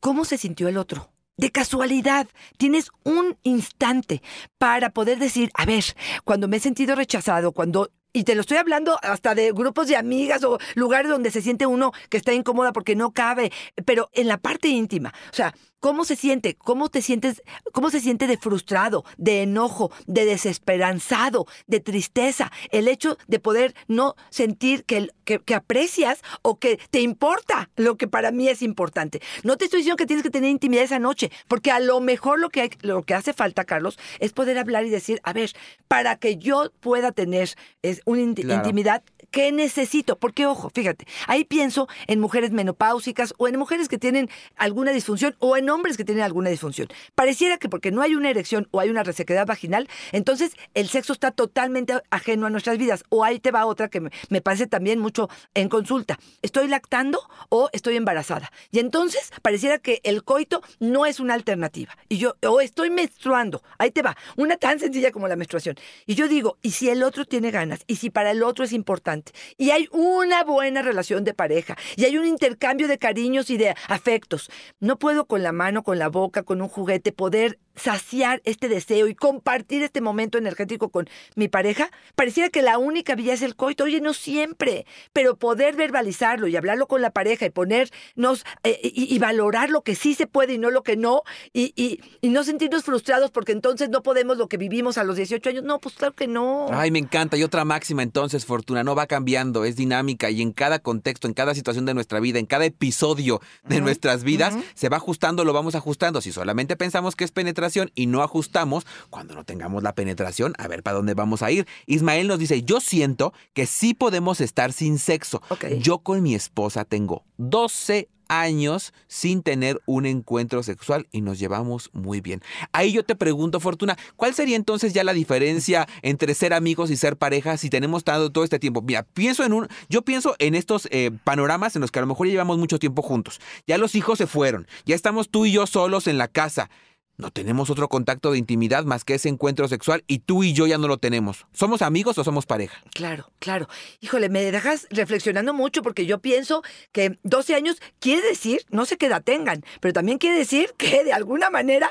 ¿cómo 0.00 0.24
se 0.24 0.38
sintió 0.38 0.68
el 0.68 0.76
otro? 0.76 1.10
De 1.36 1.50
casualidad, 1.50 2.28
tienes 2.56 2.90
un 3.04 3.36
instante 3.42 4.22
para 4.56 4.90
poder 4.90 5.18
decir, 5.18 5.50
a 5.54 5.66
ver, 5.66 5.84
cuando 6.24 6.48
me 6.48 6.56
he 6.56 6.60
sentido 6.60 6.94
rechazado, 6.94 7.52
cuando... 7.52 7.90
Y 8.14 8.24
te 8.24 8.34
lo 8.34 8.40
estoy 8.40 8.56
hablando 8.56 8.98
hasta 9.02 9.34
de 9.34 9.52
grupos 9.52 9.88
de 9.88 9.96
amigas 9.96 10.42
o 10.44 10.58
lugares 10.74 11.10
donde 11.10 11.30
se 11.30 11.42
siente 11.42 11.66
uno 11.66 11.92
que 12.08 12.16
está 12.16 12.32
incómoda 12.32 12.72
porque 12.72 12.96
no 12.96 13.10
cabe, 13.10 13.52
pero 13.84 14.08
en 14.14 14.28
la 14.28 14.38
parte 14.38 14.68
íntima. 14.68 15.12
O 15.30 15.34
sea, 15.34 15.54
¿cómo 15.80 16.04
se 16.04 16.16
siente? 16.16 16.56
¿Cómo 16.56 16.88
te 16.88 17.02
sientes? 17.02 17.42
¿Cómo 17.72 17.90
se 17.90 18.00
siente 18.00 18.26
de 18.26 18.36
frustrado, 18.38 19.04
de 19.16 19.42
enojo, 19.42 19.90
de 20.06 20.24
desesperanzado, 20.24 21.46
de 21.66 21.80
tristeza? 21.80 22.50
El 22.70 22.88
hecho 22.88 23.16
de 23.28 23.38
poder 23.38 23.74
no 23.88 24.14
sentir 24.30 24.84
que, 24.84 25.08
que, 25.24 25.38
que 25.40 25.54
aprecias 25.54 26.20
o 26.42 26.58
que 26.58 26.78
te 26.90 27.00
importa 27.00 27.70
lo 27.76 27.96
que 27.96 28.08
para 28.08 28.30
mí 28.32 28.48
es 28.48 28.62
importante. 28.62 29.20
No 29.44 29.56
te 29.56 29.64
estoy 29.66 29.80
diciendo 29.80 29.96
que 29.96 30.06
tienes 30.06 30.22
que 30.22 30.30
tener 30.30 30.50
intimidad 30.50 30.84
esa 30.84 30.98
noche, 30.98 31.30
porque 31.48 31.70
a 31.70 31.80
lo 31.80 32.00
mejor 32.00 32.40
lo 32.40 32.48
que, 32.50 32.62
hay- 32.62 32.70
lo 32.82 33.02
que 33.04 33.14
hace 33.14 33.32
falta, 33.32 33.64
Carlos, 33.64 33.98
es 34.18 34.32
poder 34.32 34.58
hablar 34.58 34.84
y 34.86 34.90
decir, 34.90 35.20
a 35.24 35.32
ver, 35.32 35.52
para 35.88 36.16
que 36.16 36.36
yo 36.36 36.70
pueda 36.80 37.12
tener 37.12 37.50
es, 37.82 38.02
una 38.04 38.34
Claro. 38.34 38.56
intimidad, 38.56 39.02
¿qué 39.36 39.52
necesito? 39.52 40.16
Porque, 40.18 40.46
ojo, 40.46 40.70
fíjate, 40.70 41.06
ahí 41.26 41.44
pienso 41.44 41.88
en 42.06 42.20
mujeres 42.20 42.52
menopáusicas 42.52 43.34
o 43.36 43.48
en 43.48 43.58
mujeres 43.58 43.86
que 43.86 43.98
tienen 43.98 44.30
alguna 44.56 44.92
disfunción 44.92 45.36
o 45.40 45.58
en 45.58 45.68
hombres 45.68 45.98
que 45.98 46.06
tienen 46.06 46.24
alguna 46.24 46.48
disfunción. 46.48 46.88
Pareciera 47.14 47.58
que 47.58 47.68
porque 47.68 47.90
no 47.90 48.00
hay 48.00 48.14
una 48.14 48.30
erección 48.30 48.66
o 48.70 48.80
hay 48.80 48.88
una 48.88 49.02
resequedad 49.02 49.44
vaginal, 49.44 49.90
entonces 50.12 50.52
el 50.72 50.88
sexo 50.88 51.12
está 51.12 51.32
totalmente 51.32 51.92
ajeno 52.08 52.46
a 52.46 52.50
nuestras 52.50 52.78
vidas. 52.78 53.04
O 53.10 53.24
ahí 53.24 53.38
te 53.38 53.50
va 53.50 53.66
otra 53.66 53.88
que 53.88 54.00
me, 54.00 54.40
parece 54.40 54.66
también 54.68 55.00
mucho 55.00 55.28
en 55.52 55.68
consulta. 55.68 56.18
¿Estoy 56.40 56.68
lactando 56.68 57.20
o 57.50 57.68
estoy 57.74 57.96
embarazada? 57.96 58.50
Y 58.70 58.78
entonces 58.78 59.30
pareciera 59.42 59.78
que 59.78 60.00
el 60.04 60.24
coito 60.24 60.62
no 60.80 61.04
es 61.04 61.20
una 61.20 61.34
alternativa. 61.34 61.94
Y 62.08 62.16
yo, 62.16 62.36
o 62.48 62.62
estoy 62.62 62.88
menstruando, 62.88 63.62
ahí 63.76 63.90
te 63.90 64.00
va, 64.00 64.16
una 64.36 64.56
tan 64.56 64.80
sencilla 64.80 65.12
como 65.12 65.28
la 65.28 65.36
menstruación. 65.36 65.76
Y 66.06 66.14
yo 66.14 66.26
digo, 66.26 66.56
¿y 66.62 66.70
si 66.70 66.88
el 66.88 67.02
otro 67.02 67.26
tiene 67.26 67.50
ganas? 67.50 67.80
¿Y 67.86 67.96
si 67.96 68.08
para 68.08 68.30
el 68.30 68.42
otro 68.42 68.64
es 68.64 68.72
importante? 68.72 69.25
Y 69.56 69.70
hay 69.70 69.88
una 69.92 70.44
buena 70.44 70.82
relación 70.82 71.24
de 71.24 71.34
pareja, 71.34 71.76
y 71.96 72.04
hay 72.04 72.18
un 72.18 72.26
intercambio 72.26 72.88
de 72.88 72.98
cariños 72.98 73.50
y 73.50 73.56
de 73.56 73.74
afectos. 73.88 74.50
No 74.80 74.98
puedo 74.98 75.26
con 75.26 75.42
la 75.42 75.52
mano, 75.52 75.82
con 75.82 75.98
la 75.98 76.08
boca, 76.08 76.42
con 76.42 76.60
un 76.62 76.68
juguete 76.68 77.12
poder 77.12 77.58
saciar 77.76 78.40
este 78.44 78.68
deseo 78.68 79.06
y 79.08 79.14
compartir 79.14 79.82
este 79.82 80.00
momento 80.00 80.38
energético 80.38 80.88
con 80.88 81.08
mi 81.34 81.48
pareja. 81.48 81.90
Pareciera 82.14 82.48
que 82.48 82.62
la 82.62 82.78
única 82.78 83.14
vía 83.14 83.34
es 83.34 83.42
el 83.42 83.54
coito. 83.56 83.84
Oye, 83.84 84.00
no 84.00 84.14
siempre, 84.14 84.86
pero 85.12 85.36
poder 85.36 85.76
verbalizarlo 85.76 86.48
y 86.48 86.56
hablarlo 86.56 86.86
con 86.88 87.02
la 87.02 87.10
pareja 87.10 87.46
y 87.46 87.50
ponernos 87.50 88.44
eh, 88.64 88.80
y, 88.82 89.14
y 89.14 89.18
valorar 89.18 89.70
lo 89.70 89.82
que 89.82 89.94
sí 89.94 90.14
se 90.14 90.26
puede 90.26 90.54
y 90.54 90.58
no 90.58 90.70
lo 90.70 90.82
que 90.82 90.96
no, 90.96 91.22
y, 91.52 91.72
y- 91.76 92.00
y 92.20 92.28
no 92.30 92.42
sentirnos 92.44 92.84
frustrados 92.84 93.30
porque 93.30 93.52
entonces 93.52 93.88
no 93.90 94.02
podemos 94.02 94.36
lo 94.38 94.48
que 94.48 94.56
vivimos 94.56 94.98
a 94.98 95.04
los 95.04 95.16
18 95.16 95.50
años. 95.50 95.64
No, 95.64 95.78
pues 95.80 95.94
claro 95.96 96.14
que 96.14 96.26
no. 96.26 96.66
Ay, 96.72 96.90
me 96.90 96.98
encanta. 96.98 97.36
Y 97.36 97.42
otra 97.42 97.64
máxima 97.64 98.02
entonces, 98.02 98.46
Fortuna, 98.46 98.82
no 98.84 98.94
va 98.94 99.06
cambiando, 99.06 99.64
es 99.64 99.76
dinámica 99.76 100.30
y 100.30 100.40
en 100.42 100.52
cada 100.52 100.78
contexto, 100.78 101.28
en 101.28 101.34
cada 101.34 101.54
situación 101.54 101.84
de 101.84 101.94
nuestra 101.94 102.20
vida, 102.20 102.38
en 102.38 102.46
cada 102.46 102.64
episodio 102.64 103.40
de 103.64 103.80
nuestras 103.80 104.24
vidas, 104.24 104.54
se 104.74 104.88
va 104.88 104.96
ajustando, 104.96 105.44
lo 105.44 105.52
vamos 105.52 105.74
ajustando. 105.74 106.20
Si 106.20 106.32
solamente 106.32 106.76
pensamos 106.76 107.14
que 107.16 107.24
es 107.24 107.32
penetración 107.32 107.65
y 107.94 108.06
no 108.06 108.22
ajustamos, 108.22 108.86
cuando 109.10 109.34
no 109.34 109.44
tengamos 109.44 109.82
la 109.82 109.94
penetración, 109.94 110.54
a 110.58 110.68
ver 110.68 110.82
para 110.82 110.96
dónde 110.96 111.14
vamos 111.14 111.42
a 111.42 111.50
ir. 111.50 111.66
Ismael 111.86 112.28
nos 112.28 112.38
dice, 112.38 112.62
yo 112.62 112.80
siento 112.80 113.32
que 113.54 113.66
sí 113.66 113.94
podemos 113.94 114.40
estar 114.40 114.72
sin 114.72 114.98
sexo. 114.98 115.42
Yo 115.80 115.98
con 115.98 116.22
mi 116.22 116.34
esposa 116.34 116.84
tengo 116.84 117.24
12 117.38 118.08
años 118.28 118.92
sin 119.08 119.42
tener 119.42 119.80
un 119.86 120.06
encuentro 120.06 120.62
sexual 120.62 121.06
y 121.12 121.20
nos 121.20 121.38
llevamos 121.38 121.90
muy 121.92 122.20
bien. 122.20 122.42
Ahí 122.72 122.92
yo 122.92 123.04
te 123.04 123.16
pregunto, 123.16 123.60
Fortuna, 123.60 123.96
¿cuál 124.16 124.34
sería 124.34 124.56
entonces 124.56 124.92
ya 124.92 125.04
la 125.04 125.12
diferencia 125.12 125.88
entre 126.02 126.34
ser 126.34 126.52
amigos 126.52 126.90
y 126.90 126.96
ser 126.96 127.16
pareja 127.16 127.56
si 127.56 127.70
tenemos 127.70 128.04
tanto 128.04 128.30
todo 128.30 128.44
este 128.44 128.58
tiempo? 128.58 128.82
Mira, 128.82 129.04
pienso 129.04 129.44
en 129.44 129.52
un, 129.52 129.68
yo 129.88 130.02
pienso 130.02 130.34
en 130.38 130.54
estos 130.54 130.88
eh, 130.90 131.10
panoramas 131.24 131.76
en 131.76 131.82
los 131.82 131.90
que 131.90 131.98
a 131.98 132.02
lo 132.02 132.08
mejor 132.08 132.26
ya 132.26 132.32
llevamos 132.32 132.58
mucho 132.58 132.78
tiempo 132.78 133.02
juntos. 133.02 133.40
Ya 133.66 133.78
los 133.78 133.94
hijos 133.94 134.18
se 134.18 134.26
fueron, 134.26 134.66
ya 134.84 134.94
estamos 134.94 135.28
tú 135.28 135.46
y 135.46 135.52
yo 135.52 135.66
solos 135.66 136.06
en 136.06 136.18
la 136.18 136.28
casa. 136.28 136.70
No 137.18 137.30
tenemos 137.30 137.70
otro 137.70 137.88
contacto 137.88 138.32
de 138.32 138.38
intimidad 138.38 138.84
más 138.84 139.04
que 139.04 139.14
ese 139.14 139.28
encuentro 139.28 139.68
sexual 139.68 140.04
y 140.06 140.18
tú 140.18 140.44
y 140.44 140.52
yo 140.52 140.66
ya 140.66 140.76
no 140.76 140.86
lo 140.86 140.98
tenemos. 140.98 141.46
¿Somos 141.52 141.80
amigos 141.80 142.18
o 142.18 142.24
somos 142.24 142.44
pareja? 142.44 142.82
Claro, 142.92 143.30
claro. 143.38 143.68
Híjole, 144.00 144.28
me 144.28 144.42
dejas 144.42 144.86
reflexionando 144.90 145.54
mucho 145.54 145.82
porque 145.82 146.04
yo 146.04 146.18
pienso 146.18 146.62
que 146.92 147.18
12 147.22 147.54
años 147.54 147.80
quiere 148.00 148.20
decir, 148.26 148.66
no 148.70 148.84
sé 148.84 148.98
qué 148.98 149.06
edad 149.06 149.22
tengan, 149.22 149.64
pero 149.80 149.94
también 149.94 150.18
quiere 150.18 150.36
decir 150.36 150.74
que 150.76 151.04
de 151.04 151.12
alguna 151.12 151.48
manera 151.48 151.90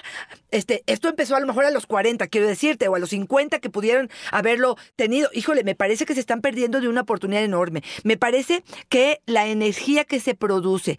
este, 0.51 0.84
esto 0.88 1.10
empezó 1.10 1.36
a 1.36 1.39
lo 1.39 1.48
mejor 1.48 1.65
a 1.65 1.72
los 1.72 1.86
40, 1.86 2.27
quiero 2.27 2.48
decirte, 2.48 2.88
o 2.88 2.96
a 2.96 3.00
los 3.00 3.10
50 3.10 3.60
que 3.60 3.70
pudieron 3.70 4.10
haberlo 4.32 4.77
tenido. 4.96 5.29
Híjole, 5.34 5.63
me 5.63 5.75
parece 5.75 6.05
que 6.05 6.13
se 6.13 6.22
están 6.22 6.41
perdiendo 6.41 6.79
de 6.79 6.88
una 6.88 7.01
oportunidad 7.01 7.44
enorme. 7.44 7.84
Me 8.03 8.15
parece 8.15 8.63
que 8.88 9.22
la 9.25 9.48
energía 9.48 10.05
que 10.05 10.22
se 10.22 10.34
produce, 10.34 10.98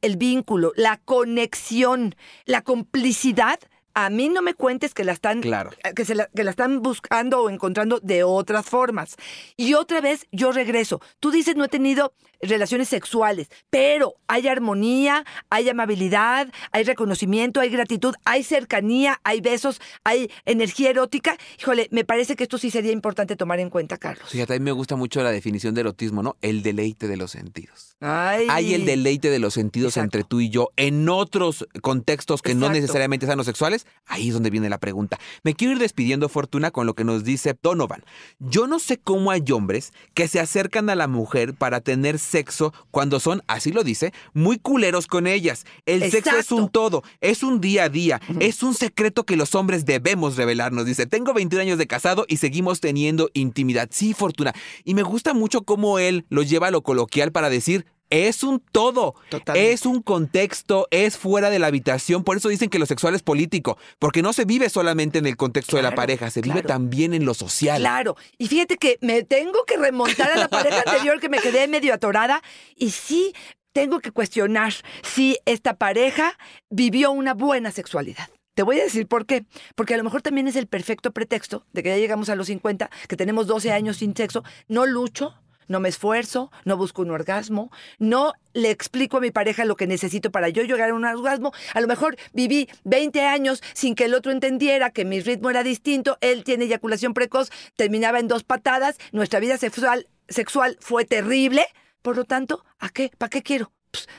el 0.00 0.16
vínculo, 0.16 0.72
la 0.76 0.98
conexión, 0.98 2.14
la 2.44 2.62
complicidad, 2.62 3.53
a 3.94 4.10
mí 4.10 4.28
no 4.28 4.42
me 4.42 4.54
cuentes 4.54 4.92
que 4.94 5.04
la 5.04 5.12
están 5.12 5.40
Claro. 5.40 5.70
que, 5.94 6.04
se 6.04 6.14
la, 6.14 6.26
que 6.34 6.44
la 6.44 6.50
están 6.50 6.82
buscando 6.82 7.40
o 7.42 7.50
encontrando 7.50 8.00
de 8.00 8.24
otras 8.24 8.66
formas. 8.66 9.16
Y 9.56 9.74
otra 9.74 10.00
vez 10.00 10.26
yo 10.32 10.52
regreso. 10.52 11.00
Tú 11.20 11.30
dices 11.30 11.56
no 11.56 11.64
he 11.64 11.68
tenido 11.68 12.12
relaciones 12.40 12.88
sexuales, 12.88 13.48
pero 13.70 14.16
hay 14.28 14.48
armonía, 14.48 15.24
hay 15.48 15.68
amabilidad, 15.68 16.52
hay 16.72 16.84
reconocimiento, 16.84 17.60
hay 17.60 17.70
gratitud, 17.70 18.14
hay 18.24 18.42
cercanía, 18.42 19.18
hay 19.24 19.40
besos, 19.40 19.80
hay 20.02 20.30
energía 20.44 20.90
erótica. 20.90 21.38
Híjole, 21.58 21.88
me 21.90 22.04
parece 22.04 22.36
que 22.36 22.42
esto 22.42 22.58
sí 22.58 22.70
sería 22.70 22.92
importante 22.92 23.36
tomar 23.36 23.60
en 23.60 23.70
cuenta, 23.70 23.96
Carlos. 23.96 24.28
Fíjate, 24.28 24.54
a 24.54 24.58
mí 24.58 24.64
me 24.64 24.72
gusta 24.72 24.96
mucho 24.96 25.22
la 25.22 25.30
definición 25.30 25.74
de 25.74 25.82
erotismo, 25.82 26.22
¿no? 26.22 26.36
El 26.42 26.62
deleite 26.62 27.08
de 27.08 27.16
los 27.16 27.30
sentidos. 27.30 27.96
Ay. 28.00 28.46
Hay 28.50 28.74
el 28.74 28.84
deleite 28.84 29.30
de 29.30 29.38
los 29.38 29.54
sentidos 29.54 29.96
Exacto. 29.96 30.18
entre 30.18 30.24
tú 30.24 30.40
y 30.40 30.50
yo 30.50 30.68
en 30.76 31.08
otros 31.08 31.66
contextos 31.80 32.42
que 32.42 32.54
no 32.54 32.68
necesariamente 32.68 33.24
sean 33.26 33.38
los 33.38 33.46
sexuales. 33.46 33.83
Ahí 34.06 34.28
es 34.28 34.34
donde 34.34 34.50
viene 34.50 34.68
la 34.68 34.78
pregunta. 34.78 35.18
Me 35.42 35.54
quiero 35.54 35.72
ir 35.72 35.78
despidiendo, 35.78 36.28
Fortuna, 36.28 36.70
con 36.70 36.86
lo 36.86 36.94
que 36.94 37.04
nos 37.04 37.24
dice 37.24 37.56
Donovan. 37.62 38.04
Yo 38.38 38.66
no 38.66 38.78
sé 38.78 38.98
cómo 38.98 39.30
hay 39.30 39.42
hombres 39.50 39.92
que 40.12 40.28
se 40.28 40.40
acercan 40.40 40.90
a 40.90 40.94
la 40.94 41.08
mujer 41.08 41.54
para 41.54 41.80
tener 41.80 42.18
sexo 42.18 42.74
cuando 42.90 43.18
son, 43.18 43.42
así 43.46 43.72
lo 43.72 43.82
dice, 43.82 44.12
muy 44.34 44.58
culeros 44.58 45.06
con 45.06 45.26
ellas. 45.26 45.64
El 45.86 46.10
sexo 46.10 46.36
es 46.36 46.52
un 46.52 46.68
todo, 46.68 47.02
es 47.20 47.42
un 47.42 47.60
día 47.60 47.84
a 47.84 47.88
día, 47.88 48.20
es 48.40 48.62
un 48.62 48.74
secreto 48.74 49.24
que 49.24 49.36
los 49.36 49.54
hombres 49.54 49.86
debemos 49.86 50.36
revelarnos. 50.36 50.84
Dice, 50.84 51.06
tengo 51.06 51.32
21 51.32 51.62
años 51.62 51.78
de 51.78 51.86
casado 51.86 52.26
y 52.28 52.36
seguimos 52.36 52.80
teniendo 52.80 53.30
intimidad. 53.32 53.88
Sí, 53.90 54.12
Fortuna. 54.12 54.52
Y 54.84 54.94
me 54.94 55.02
gusta 55.02 55.32
mucho 55.32 55.62
cómo 55.62 55.98
él 55.98 56.26
lo 56.28 56.42
lleva 56.42 56.68
a 56.68 56.70
lo 56.70 56.82
coloquial 56.82 57.32
para 57.32 57.48
decir, 57.48 57.86
es 58.14 58.44
un 58.44 58.60
todo. 58.60 59.14
Totalmente. 59.28 59.72
Es 59.72 59.86
un 59.86 60.00
contexto, 60.00 60.86
es 60.90 61.16
fuera 61.18 61.50
de 61.50 61.58
la 61.58 61.66
habitación. 61.66 62.22
Por 62.22 62.36
eso 62.36 62.48
dicen 62.48 62.70
que 62.70 62.78
lo 62.78 62.86
sexual 62.86 63.14
es 63.14 63.22
político. 63.22 63.76
Porque 63.98 64.22
no 64.22 64.32
se 64.32 64.44
vive 64.44 64.70
solamente 64.70 65.18
en 65.18 65.26
el 65.26 65.36
contexto 65.36 65.76
de 65.76 65.82
la 65.82 65.94
pareja, 65.94 66.30
se 66.30 66.40
vive 66.40 66.62
también 66.62 67.12
en 67.12 67.24
lo 67.24 67.34
social. 67.34 67.80
Claro, 67.80 68.16
y 68.38 68.46
fíjate 68.46 68.76
que 68.76 68.98
me 69.00 69.24
tengo 69.24 69.64
que 69.64 69.76
remontar 69.76 70.30
a 70.30 70.36
la 70.36 70.48
pareja 70.48 70.82
anterior 70.86 71.18
que 71.20 71.28
me 71.28 71.38
quedé 71.38 71.66
medio 71.66 71.92
atorada 71.92 72.42
y 72.76 72.90
sí 72.90 73.34
tengo 73.72 73.98
que 73.98 74.12
cuestionar 74.12 74.72
si 75.02 75.38
esta 75.44 75.74
pareja 75.74 76.38
vivió 76.70 77.10
una 77.10 77.34
buena 77.34 77.72
sexualidad. 77.72 78.28
Te 78.54 78.62
voy 78.62 78.78
a 78.78 78.84
decir 78.84 79.08
por 79.08 79.26
qué. 79.26 79.44
Porque 79.74 79.94
a 79.94 79.96
lo 79.96 80.04
mejor 80.04 80.22
también 80.22 80.46
es 80.46 80.54
el 80.54 80.68
perfecto 80.68 81.10
pretexto 81.12 81.66
de 81.72 81.82
que 81.82 81.88
ya 81.88 81.96
llegamos 81.96 82.28
a 82.28 82.36
los 82.36 82.46
50, 82.46 82.88
que 83.08 83.16
tenemos 83.16 83.48
12 83.48 83.72
años 83.72 83.96
sin 83.96 84.14
sexo, 84.16 84.44
no 84.68 84.86
lucho, 84.86 85.34
no 85.68 85.80
me 85.80 85.88
esfuerzo, 85.88 86.50
no 86.64 86.76
busco 86.76 87.02
un 87.02 87.10
orgasmo, 87.10 87.70
no 87.98 88.32
le 88.52 88.70
explico 88.70 89.18
a 89.18 89.20
mi 89.20 89.30
pareja 89.30 89.64
lo 89.64 89.76
que 89.76 89.86
necesito 89.86 90.30
para 90.30 90.48
yo 90.48 90.62
llegar 90.62 90.90
a 90.90 90.94
un 90.94 91.04
orgasmo. 91.04 91.52
A 91.74 91.80
lo 91.80 91.86
mejor 91.86 92.16
viví 92.32 92.68
20 92.84 93.22
años 93.22 93.62
sin 93.74 93.94
que 93.94 94.04
el 94.04 94.14
otro 94.14 94.32
entendiera 94.32 94.90
que 94.90 95.04
mi 95.04 95.20
ritmo 95.20 95.50
era 95.50 95.62
distinto, 95.62 96.18
él 96.20 96.44
tiene 96.44 96.64
eyaculación 96.64 97.14
precoz, 97.14 97.50
terminaba 97.76 98.20
en 98.20 98.28
dos 98.28 98.44
patadas, 98.44 98.98
nuestra 99.12 99.40
vida 99.40 99.58
sexual, 99.58 100.08
sexual 100.28 100.76
fue 100.80 101.04
terrible. 101.04 101.64
Por 102.02 102.16
lo 102.16 102.24
tanto, 102.24 102.64
¿a 102.78 102.90
qué? 102.90 103.10
¿Para 103.16 103.30
qué 103.30 103.42
quiero? 103.42 103.72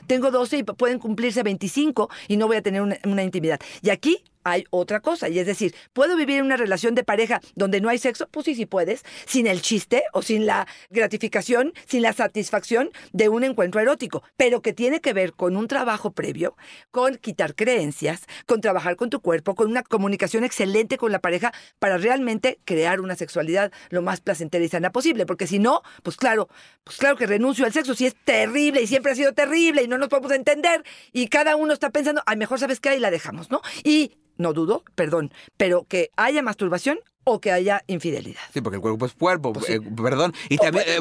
Tengo 0.07 0.31
12 0.31 0.57
y 0.57 0.63
pueden 0.63 0.99
cumplirse 0.99 1.43
25 1.43 2.09
y 2.27 2.37
no 2.37 2.47
voy 2.47 2.57
a 2.57 2.61
tener 2.61 2.81
una 2.81 3.23
intimidad. 3.23 3.59
Y 3.81 3.89
aquí 3.89 4.23
hay 4.45 4.63
otra 4.69 5.01
cosa. 5.01 5.27
Y 5.27 5.39
es 5.39 5.47
decir, 5.47 5.75
¿puedo 5.91 6.15
vivir 6.15 6.37
en 6.37 6.45
una 6.45 6.55
relación 6.55 6.95
de 6.95 7.03
pareja 7.03 7.41
donde 7.55 7.81
no 7.81 7.89
hay 7.89 7.97
sexo? 7.97 8.29
Pues 8.29 8.45
sí, 8.45 8.55
sí 8.55 8.65
puedes. 8.65 9.03
Sin 9.25 9.47
el 9.47 9.61
chiste 9.61 10.03
o 10.13 10.21
sin 10.21 10.45
la 10.45 10.67
gratificación, 10.89 11.73
sin 11.87 12.03
la 12.03 12.13
satisfacción 12.13 12.91
de 13.11 13.27
un 13.27 13.43
encuentro 13.43 13.81
erótico. 13.81 14.23
Pero 14.37 14.61
que 14.61 14.71
tiene 14.71 15.01
que 15.01 15.13
ver 15.13 15.33
con 15.33 15.57
un 15.57 15.67
trabajo 15.67 16.11
previo, 16.11 16.55
con 16.91 17.15
quitar 17.15 17.55
creencias, 17.55 18.25
con 18.45 18.61
trabajar 18.61 18.95
con 18.95 19.09
tu 19.09 19.19
cuerpo, 19.19 19.55
con 19.55 19.69
una 19.69 19.83
comunicación 19.83 20.43
excelente 20.43 20.97
con 20.97 21.11
la 21.11 21.19
pareja 21.19 21.51
para 21.79 21.97
realmente 21.97 22.59
crear 22.65 23.01
una 23.01 23.15
sexualidad 23.15 23.71
lo 23.89 24.03
más 24.03 24.21
placentera 24.21 24.63
y 24.63 24.69
sana 24.69 24.91
posible. 24.91 25.25
Porque 25.25 25.47
si 25.47 25.57
no, 25.57 25.81
pues 26.03 26.17
claro, 26.17 26.47
pues 26.83 26.97
claro 26.97 27.17
que 27.17 27.25
renuncio 27.25 27.65
al 27.65 27.73
sexo 27.73 27.95
si 27.95 28.05
es 28.05 28.15
terrible 28.23 28.81
y 28.81 28.87
siempre 28.87 29.11
ha 29.11 29.15
sido 29.15 29.33
terrible 29.33 29.81
y 29.81 29.87
no 29.87 29.97
nos 29.97 30.07
podemos 30.07 30.31
entender 30.31 30.83
y 31.11 31.27
cada 31.29 31.55
uno 31.55 31.73
está 31.73 31.89
pensando, 31.89 32.21
ay, 32.27 32.37
mejor 32.37 32.59
sabes 32.59 32.79
qué, 32.79 32.89
ahí 32.89 32.99
la 32.99 33.09
dejamos, 33.09 33.49
¿no? 33.49 33.61
Y 33.83 34.17
no 34.37 34.53
dudo, 34.53 34.83
perdón, 34.95 35.31
pero 35.57 35.83
que 35.87 36.11
haya 36.15 36.41
masturbación 36.41 36.99
o 37.23 37.41
que 37.41 37.51
haya 37.51 37.83
infidelidad. 37.87 38.41
Sí, 38.53 38.61
porque 38.61 38.75
el 38.75 38.81
cuerpo 38.81 39.05
es 39.07 39.13
cuerpo, 39.13 39.51
Pues 39.53 39.65
sí. 39.65 39.73
eh, 39.73 39.79
perdón. 39.81 40.33
Y 40.49 40.57
también. 40.57 40.85
eh, 40.87 40.99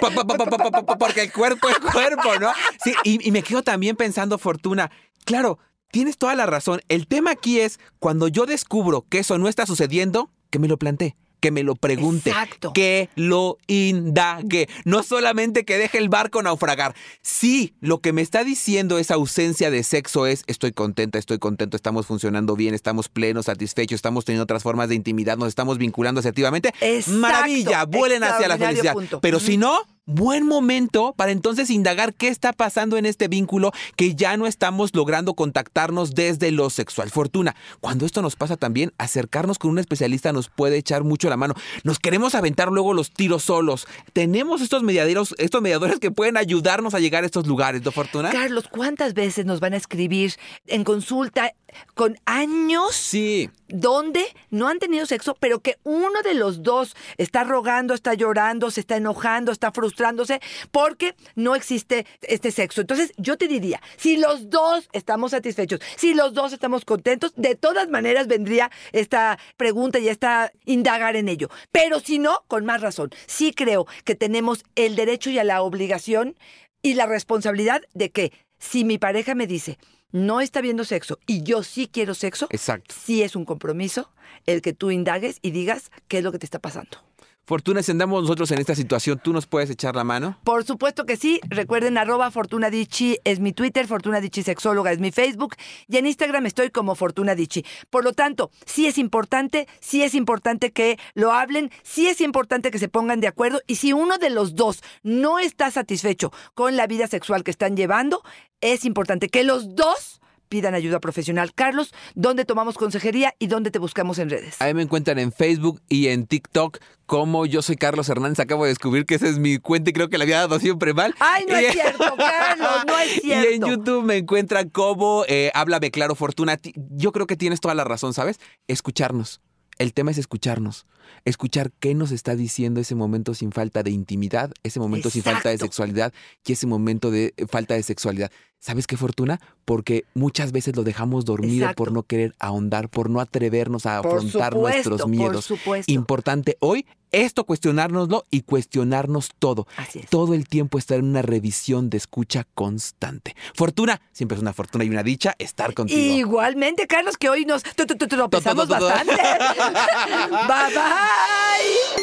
po- 0.00 0.10
po- 0.10 0.26
po- 0.26 0.36
po- 0.36 0.46
po- 0.46 0.70
po- 0.70 0.86
po- 0.86 0.98
porque 0.98 1.22
el 1.22 1.32
cuerpo 1.32 1.68
es 1.68 1.76
cuerpo, 1.78 2.36
¿no? 2.40 2.50
Sí, 2.82 2.94
y, 3.04 3.26
y 3.28 3.30
me 3.30 3.42
quedo 3.42 3.62
también 3.62 3.94
pensando, 3.96 4.38
Fortuna. 4.38 4.90
Claro, 5.26 5.58
tienes 5.90 6.16
toda 6.16 6.34
la 6.34 6.46
razón. 6.46 6.80
El 6.88 7.06
tema 7.06 7.32
aquí 7.32 7.60
es 7.60 7.78
cuando 7.98 8.28
yo 8.28 8.46
descubro 8.46 9.04
que 9.08 9.18
eso 9.18 9.36
no 9.38 9.48
está 9.48 9.66
sucediendo, 9.66 10.30
que 10.50 10.58
me 10.58 10.68
lo 10.68 10.78
planteé. 10.78 11.16
Que 11.40 11.50
me 11.50 11.62
lo 11.62 11.74
pregunte, 11.76 12.30
Exacto. 12.30 12.72
que 12.72 13.08
lo 13.14 13.58
indague, 13.66 14.68
no 14.84 15.02
solamente 15.02 15.64
que 15.64 15.78
deje 15.78 15.98
el 15.98 16.08
barco 16.08 16.42
naufragar. 16.42 16.94
Si 17.22 17.74
lo 17.80 18.00
que 18.00 18.12
me 18.12 18.22
está 18.22 18.42
diciendo 18.42 18.98
esa 18.98 19.14
ausencia 19.14 19.70
de 19.70 19.82
sexo 19.82 20.26
es 20.26 20.44
estoy 20.46 20.72
contenta, 20.72 21.18
estoy 21.18 21.38
contento, 21.38 21.76
estamos 21.76 22.06
funcionando 22.06 22.56
bien, 22.56 22.74
estamos 22.74 23.08
plenos, 23.08 23.46
satisfechos, 23.46 23.96
estamos 23.96 24.24
teniendo 24.24 24.44
otras 24.44 24.62
formas 24.62 24.88
de 24.88 24.94
intimidad, 24.94 25.36
nos 25.36 25.48
estamos 25.48 25.78
vinculando 25.78 26.20
asertivamente, 26.20 26.72
Exacto. 26.80 27.18
maravilla, 27.20 27.84
vuelen 27.84 28.24
hacia 28.24 28.48
la 28.48 28.56
felicidad. 28.58 28.92
punto. 28.94 29.20
Pero 29.20 29.38
si 29.38 29.56
no, 29.56 29.80
buen 30.06 30.46
momento 30.46 31.14
para 31.16 31.32
entonces 31.32 31.68
indagar 31.68 32.14
qué 32.14 32.28
está 32.28 32.52
pasando 32.52 32.96
en 32.96 33.06
este 33.06 33.26
vínculo 33.26 33.72
que 33.96 34.14
ya 34.14 34.36
no 34.36 34.46
estamos 34.46 34.94
logrando 34.94 35.34
contactarnos 35.34 36.14
desde 36.14 36.52
lo 36.52 36.70
sexual. 36.70 37.10
Fortuna, 37.10 37.56
cuando 37.80 38.06
esto 38.06 38.22
nos 38.22 38.36
pasa 38.36 38.56
también, 38.56 38.92
acercarnos 38.98 39.58
con 39.58 39.72
un 39.72 39.78
especialista 39.78 40.32
nos 40.32 40.48
puede 40.48 40.76
echar 40.76 41.02
mucho 41.02 41.28
la 41.28 41.36
mano. 41.36 41.54
Nos 41.82 41.98
queremos 41.98 42.34
aventar 42.34 42.68
luego 42.68 42.94
los 42.94 43.10
tiros 43.10 43.42
solos. 43.42 43.86
Tenemos 44.12 44.60
estos 44.60 44.84
mediaderos, 44.84 45.34
estos 45.38 45.60
mediadores 45.60 45.98
que 45.98 46.12
pueden 46.12 46.36
ayudarnos 46.36 46.94
a 46.94 47.00
llegar 47.00 47.24
a 47.24 47.26
estos 47.26 47.46
lugares, 47.46 47.84
¿no, 47.84 47.90
Fortuna? 47.90 48.30
Carlos, 48.30 48.68
¿cuántas 48.70 49.14
veces 49.14 49.44
nos 49.44 49.58
van 49.60 49.74
a 49.74 49.76
escribir 49.76 50.34
en 50.66 50.84
consulta 50.84 51.52
con 51.94 52.18
años 52.24 52.94
Sí. 52.94 53.50
donde 53.68 54.24
no 54.50 54.68
han 54.68 54.78
tenido 54.78 55.06
sexo, 55.06 55.36
pero 55.40 55.60
que 55.60 55.76
uno 55.82 56.22
de 56.22 56.34
los 56.34 56.62
dos 56.62 56.94
está 57.16 57.44
rogando, 57.44 57.94
está 57.94 58.14
llorando, 58.14 58.70
se 58.70 58.80
está 58.80 58.96
enojando, 58.96 59.50
está 59.52 59.72
frustrándose 59.72 60.40
porque 60.70 61.14
no 61.34 61.54
existe 61.56 62.06
este 62.22 62.52
sexo. 62.52 62.80
Entonces, 62.80 63.12
yo 63.16 63.36
te 63.36 63.48
diría, 63.48 63.80
si 63.96 64.16
los 64.16 64.50
dos 64.50 64.88
estamos 64.92 65.32
satisfechos, 65.32 65.80
si 65.96 66.14
los 66.14 66.32
dos 66.32 66.52
estamos 66.52 66.84
contentos, 66.84 67.32
de 67.36 67.54
todas 67.54 67.88
maneras 67.88 68.26
vendría 68.28 68.70
esta 68.92 69.38
pregunta 69.56 69.98
y 69.98 70.08
esta 70.08 70.52
indagar 70.64 71.16
en 71.16 71.28
ello. 71.28 71.48
Pero 71.72 72.00
si 72.00 72.18
no, 72.18 72.44
con 72.48 72.64
más 72.64 72.80
razón, 72.80 73.10
sí 73.26 73.52
creo 73.52 73.86
que 74.04 74.14
tenemos 74.14 74.64
el 74.74 74.96
derecho 74.96 75.30
y 75.30 75.38
a 75.38 75.44
la 75.44 75.62
obligación 75.62 76.36
y 76.82 76.94
la 76.94 77.06
responsabilidad 77.06 77.82
de 77.94 78.10
que 78.10 78.32
si 78.58 78.84
mi 78.84 78.98
pareja 78.98 79.34
me 79.34 79.46
dice, 79.46 79.78
no 80.12 80.40
está 80.40 80.60
viendo 80.60 80.84
sexo 80.84 81.18
y 81.26 81.42
yo 81.42 81.62
sí 81.62 81.88
quiero 81.90 82.14
sexo, 82.14 82.46
Exacto. 82.50 82.94
sí 82.98 83.22
es 83.22 83.36
un 83.36 83.44
compromiso 83.44 84.10
el 84.46 84.62
que 84.62 84.72
tú 84.72 84.90
indagues 84.90 85.38
y 85.42 85.50
digas 85.50 85.90
qué 86.08 86.18
es 86.18 86.24
lo 86.24 86.32
que 86.32 86.38
te 86.38 86.46
está 86.46 86.58
pasando. 86.58 87.05
Fortuna, 87.48 87.80
si 87.80 87.94
nosotros 87.94 88.50
en 88.50 88.58
esta 88.58 88.74
situación, 88.74 89.20
¿tú 89.22 89.32
nos 89.32 89.46
puedes 89.46 89.70
echar 89.70 89.94
la 89.94 90.02
mano? 90.02 90.36
Por 90.42 90.64
supuesto 90.64 91.06
que 91.06 91.16
sí. 91.16 91.38
Recuerden, 91.48 91.96
arroba 91.96 92.32
Fortuna 92.32 92.70
Dicci 92.70 93.18
es 93.22 93.38
mi 93.38 93.52
Twitter, 93.52 93.86
Fortuna 93.86 94.20
Dicci 94.20 94.42
Sexóloga 94.42 94.90
es 94.90 94.98
mi 94.98 95.12
Facebook 95.12 95.54
y 95.86 95.96
en 95.96 96.06
Instagram 96.06 96.46
estoy 96.46 96.70
como 96.70 96.96
Fortuna 96.96 97.36
Dicci. 97.36 97.64
Por 97.88 98.02
lo 98.02 98.14
tanto, 98.14 98.50
sí 98.64 98.88
es 98.88 98.98
importante, 98.98 99.68
sí 99.78 100.02
es 100.02 100.16
importante 100.16 100.72
que 100.72 100.98
lo 101.14 101.32
hablen, 101.32 101.70
sí 101.84 102.08
es 102.08 102.20
importante 102.20 102.72
que 102.72 102.80
se 102.80 102.88
pongan 102.88 103.20
de 103.20 103.28
acuerdo 103.28 103.60
y 103.68 103.76
si 103.76 103.92
uno 103.92 104.18
de 104.18 104.30
los 104.30 104.56
dos 104.56 104.82
no 105.04 105.38
está 105.38 105.70
satisfecho 105.70 106.32
con 106.54 106.74
la 106.76 106.88
vida 106.88 107.06
sexual 107.06 107.44
que 107.44 107.52
están 107.52 107.76
llevando, 107.76 108.24
es 108.60 108.84
importante 108.84 109.28
que 109.28 109.44
los 109.44 109.76
dos 109.76 110.20
pidan 110.48 110.74
ayuda 110.74 111.00
profesional. 111.00 111.52
Carlos, 111.54 111.92
¿dónde 112.14 112.44
tomamos 112.44 112.76
consejería 112.76 113.34
y 113.38 113.46
dónde 113.48 113.70
te 113.70 113.78
buscamos 113.78 114.18
en 114.18 114.30
redes? 114.30 114.56
Ahí 114.60 114.74
me 114.74 114.82
encuentran 114.82 115.18
en 115.18 115.32
Facebook 115.32 115.80
y 115.88 116.08
en 116.08 116.26
TikTok 116.26 116.78
como 117.06 117.46
yo 117.46 117.62
soy 117.62 117.76
Carlos 117.76 118.08
Hernández. 118.08 118.40
Acabo 118.40 118.64
de 118.64 118.70
descubrir 118.70 119.06
que 119.06 119.14
esa 119.14 119.28
es 119.28 119.38
mi 119.38 119.58
cuenta 119.58 119.90
y 119.90 119.92
creo 119.92 120.08
que 120.08 120.18
la 120.18 120.24
había 120.24 120.38
dado 120.38 120.58
siempre 120.58 120.92
mal. 120.92 121.14
Ay, 121.20 121.44
no 121.48 121.56
es 121.56 121.72
cierto, 121.72 122.04
Carlos, 122.16 122.84
no 122.86 122.98
es 122.98 123.24
Y 123.24 123.32
en 123.32 123.42
cierto. 123.42 123.66
YouTube 123.68 124.04
me 124.04 124.16
encuentran 124.16 124.68
como 124.70 125.24
eh, 125.28 125.50
Háblame 125.54 125.90
Claro 125.90 126.14
Fortuna. 126.14 126.58
Yo 126.90 127.12
creo 127.12 127.26
que 127.26 127.36
tienes 127.36 127.60
toda 127.60 127.74
la 127.74 127.84
razón, 127.84 128.12
¿sabes? 128.14 128.40
Escucharnos. 128.66 129.40
El 129.78 129.92
tema 129.92 130.10
es 130.10 130.18
escucharnos. 130.18 130.86
Escuchar 131.24 131.70
qué 131.80 131.94
nos 131.94 132.10
está 132.10 132.34
diciendo 132.34 132.80
ese 132.80 132.94
momento 132.94 133.34
sin 133.34 133.52
falta 133.52 133.82
de 133.82 133.90
intimidad, 133.90 134.52
ese 134.62 134.80
momento 134.80 135.10
sin 135.10 135.22
falta 135.22 135.50
de 135.50 135.58
sexualidad 135.58 136.12
y 136.44 136.52
ese 136.52 136.66
momento 136.66 137.10
de 137.10 137.34
eh, 137.36 137.46
falta 137.46 137.74
de 137.74 137.82
sexualidad. 137.82 138.30
¿Sabes 138.58 138.86
qué 138.86 138.96
fortuna? 138.96 139.38
Porque 139.64 140.04
muchas 140.14 140.50
veces 140.50 140.74
lo 140.76 140.82
dejamos 140.82 141.24
dormido 141.24 141.66
Exacto. 141.66 141.84
por 141.84 141.92
no 141.92 142.02
querer 142.02 142.34
ahondar, 142.40 142.88
por 142.88 143.10
no 143.10 143.20
atrevernos 143.20 143.86
a 143.86 144.02
Por 144.02 144.16
afrontar 144.16 144.52
supuesto, 144.54 144.58
nuestros 144.60 145.00
por 145.02 145.10
miedos. 145.10 145.44
supuesto. 145.44 145.92
Importante 145.92 146.56
hoy 146.60 146.84
esto 147.12 147.44
cuestionárnoslo 147.44 148.24
y 148.30 148.42
cuestionarnos 148.42 149.30
todo. 149.38 149.68
Así 149.76 150.00
es. 150.00 150.10
Todo 150.10 150.34
el 150.34 150.48
tiempo 150.48 150.78
estar 150.78 150.98
en 150.98 151.04
una 151.04 151.22
revisión 151.22 151.88
de 151.90 151.96
escucha 151.98 152.44
constante. 152.54 153.36
Fortuna, 153.54 154.00
siempre 154.12 154.34
es 154.36 154.42
una 154.42 154.52
fortuna 154.52 154.82
y 154.84 154.90
una 154.90 155.04
dicha 155.04 155.34
estar 155.38 155.72
contigo. 155.72 156.16
Igualmente, 156.16 156.86
Carlos, 156.88 157.16
que 157.16 157.28
hoy 157.30 157.44
nos 157.44 157.62
tropezamos 157.62 158.66
bastante. 158.68 159.14
bye 160.48 160.74
bye. 160.74 162.02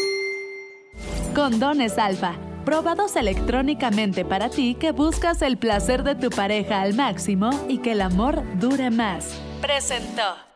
Condones 1.36 1.98
Alfa, 1.98 2.38
probados 2.63 3.15
electrónicamente 3.15 4.26
para 4.26 4.49
ti 4.49 4.76
que 4.76 4.91
buscas 4.91 5.41
el 5.41 5.58
placer 5.58 6.04
de 6.04 6.15
tu 6.15 6.30
pareja 6.30 6.82
al 6.82 6.93
máximo 6.93 7.49
y 7.67 7.80
que 7.80 7.93
el 7.93 8.02
amor 8.02 8.43
dure 8.60 8.89
más. 8.89 9.39
Presentó. 9.62 10.53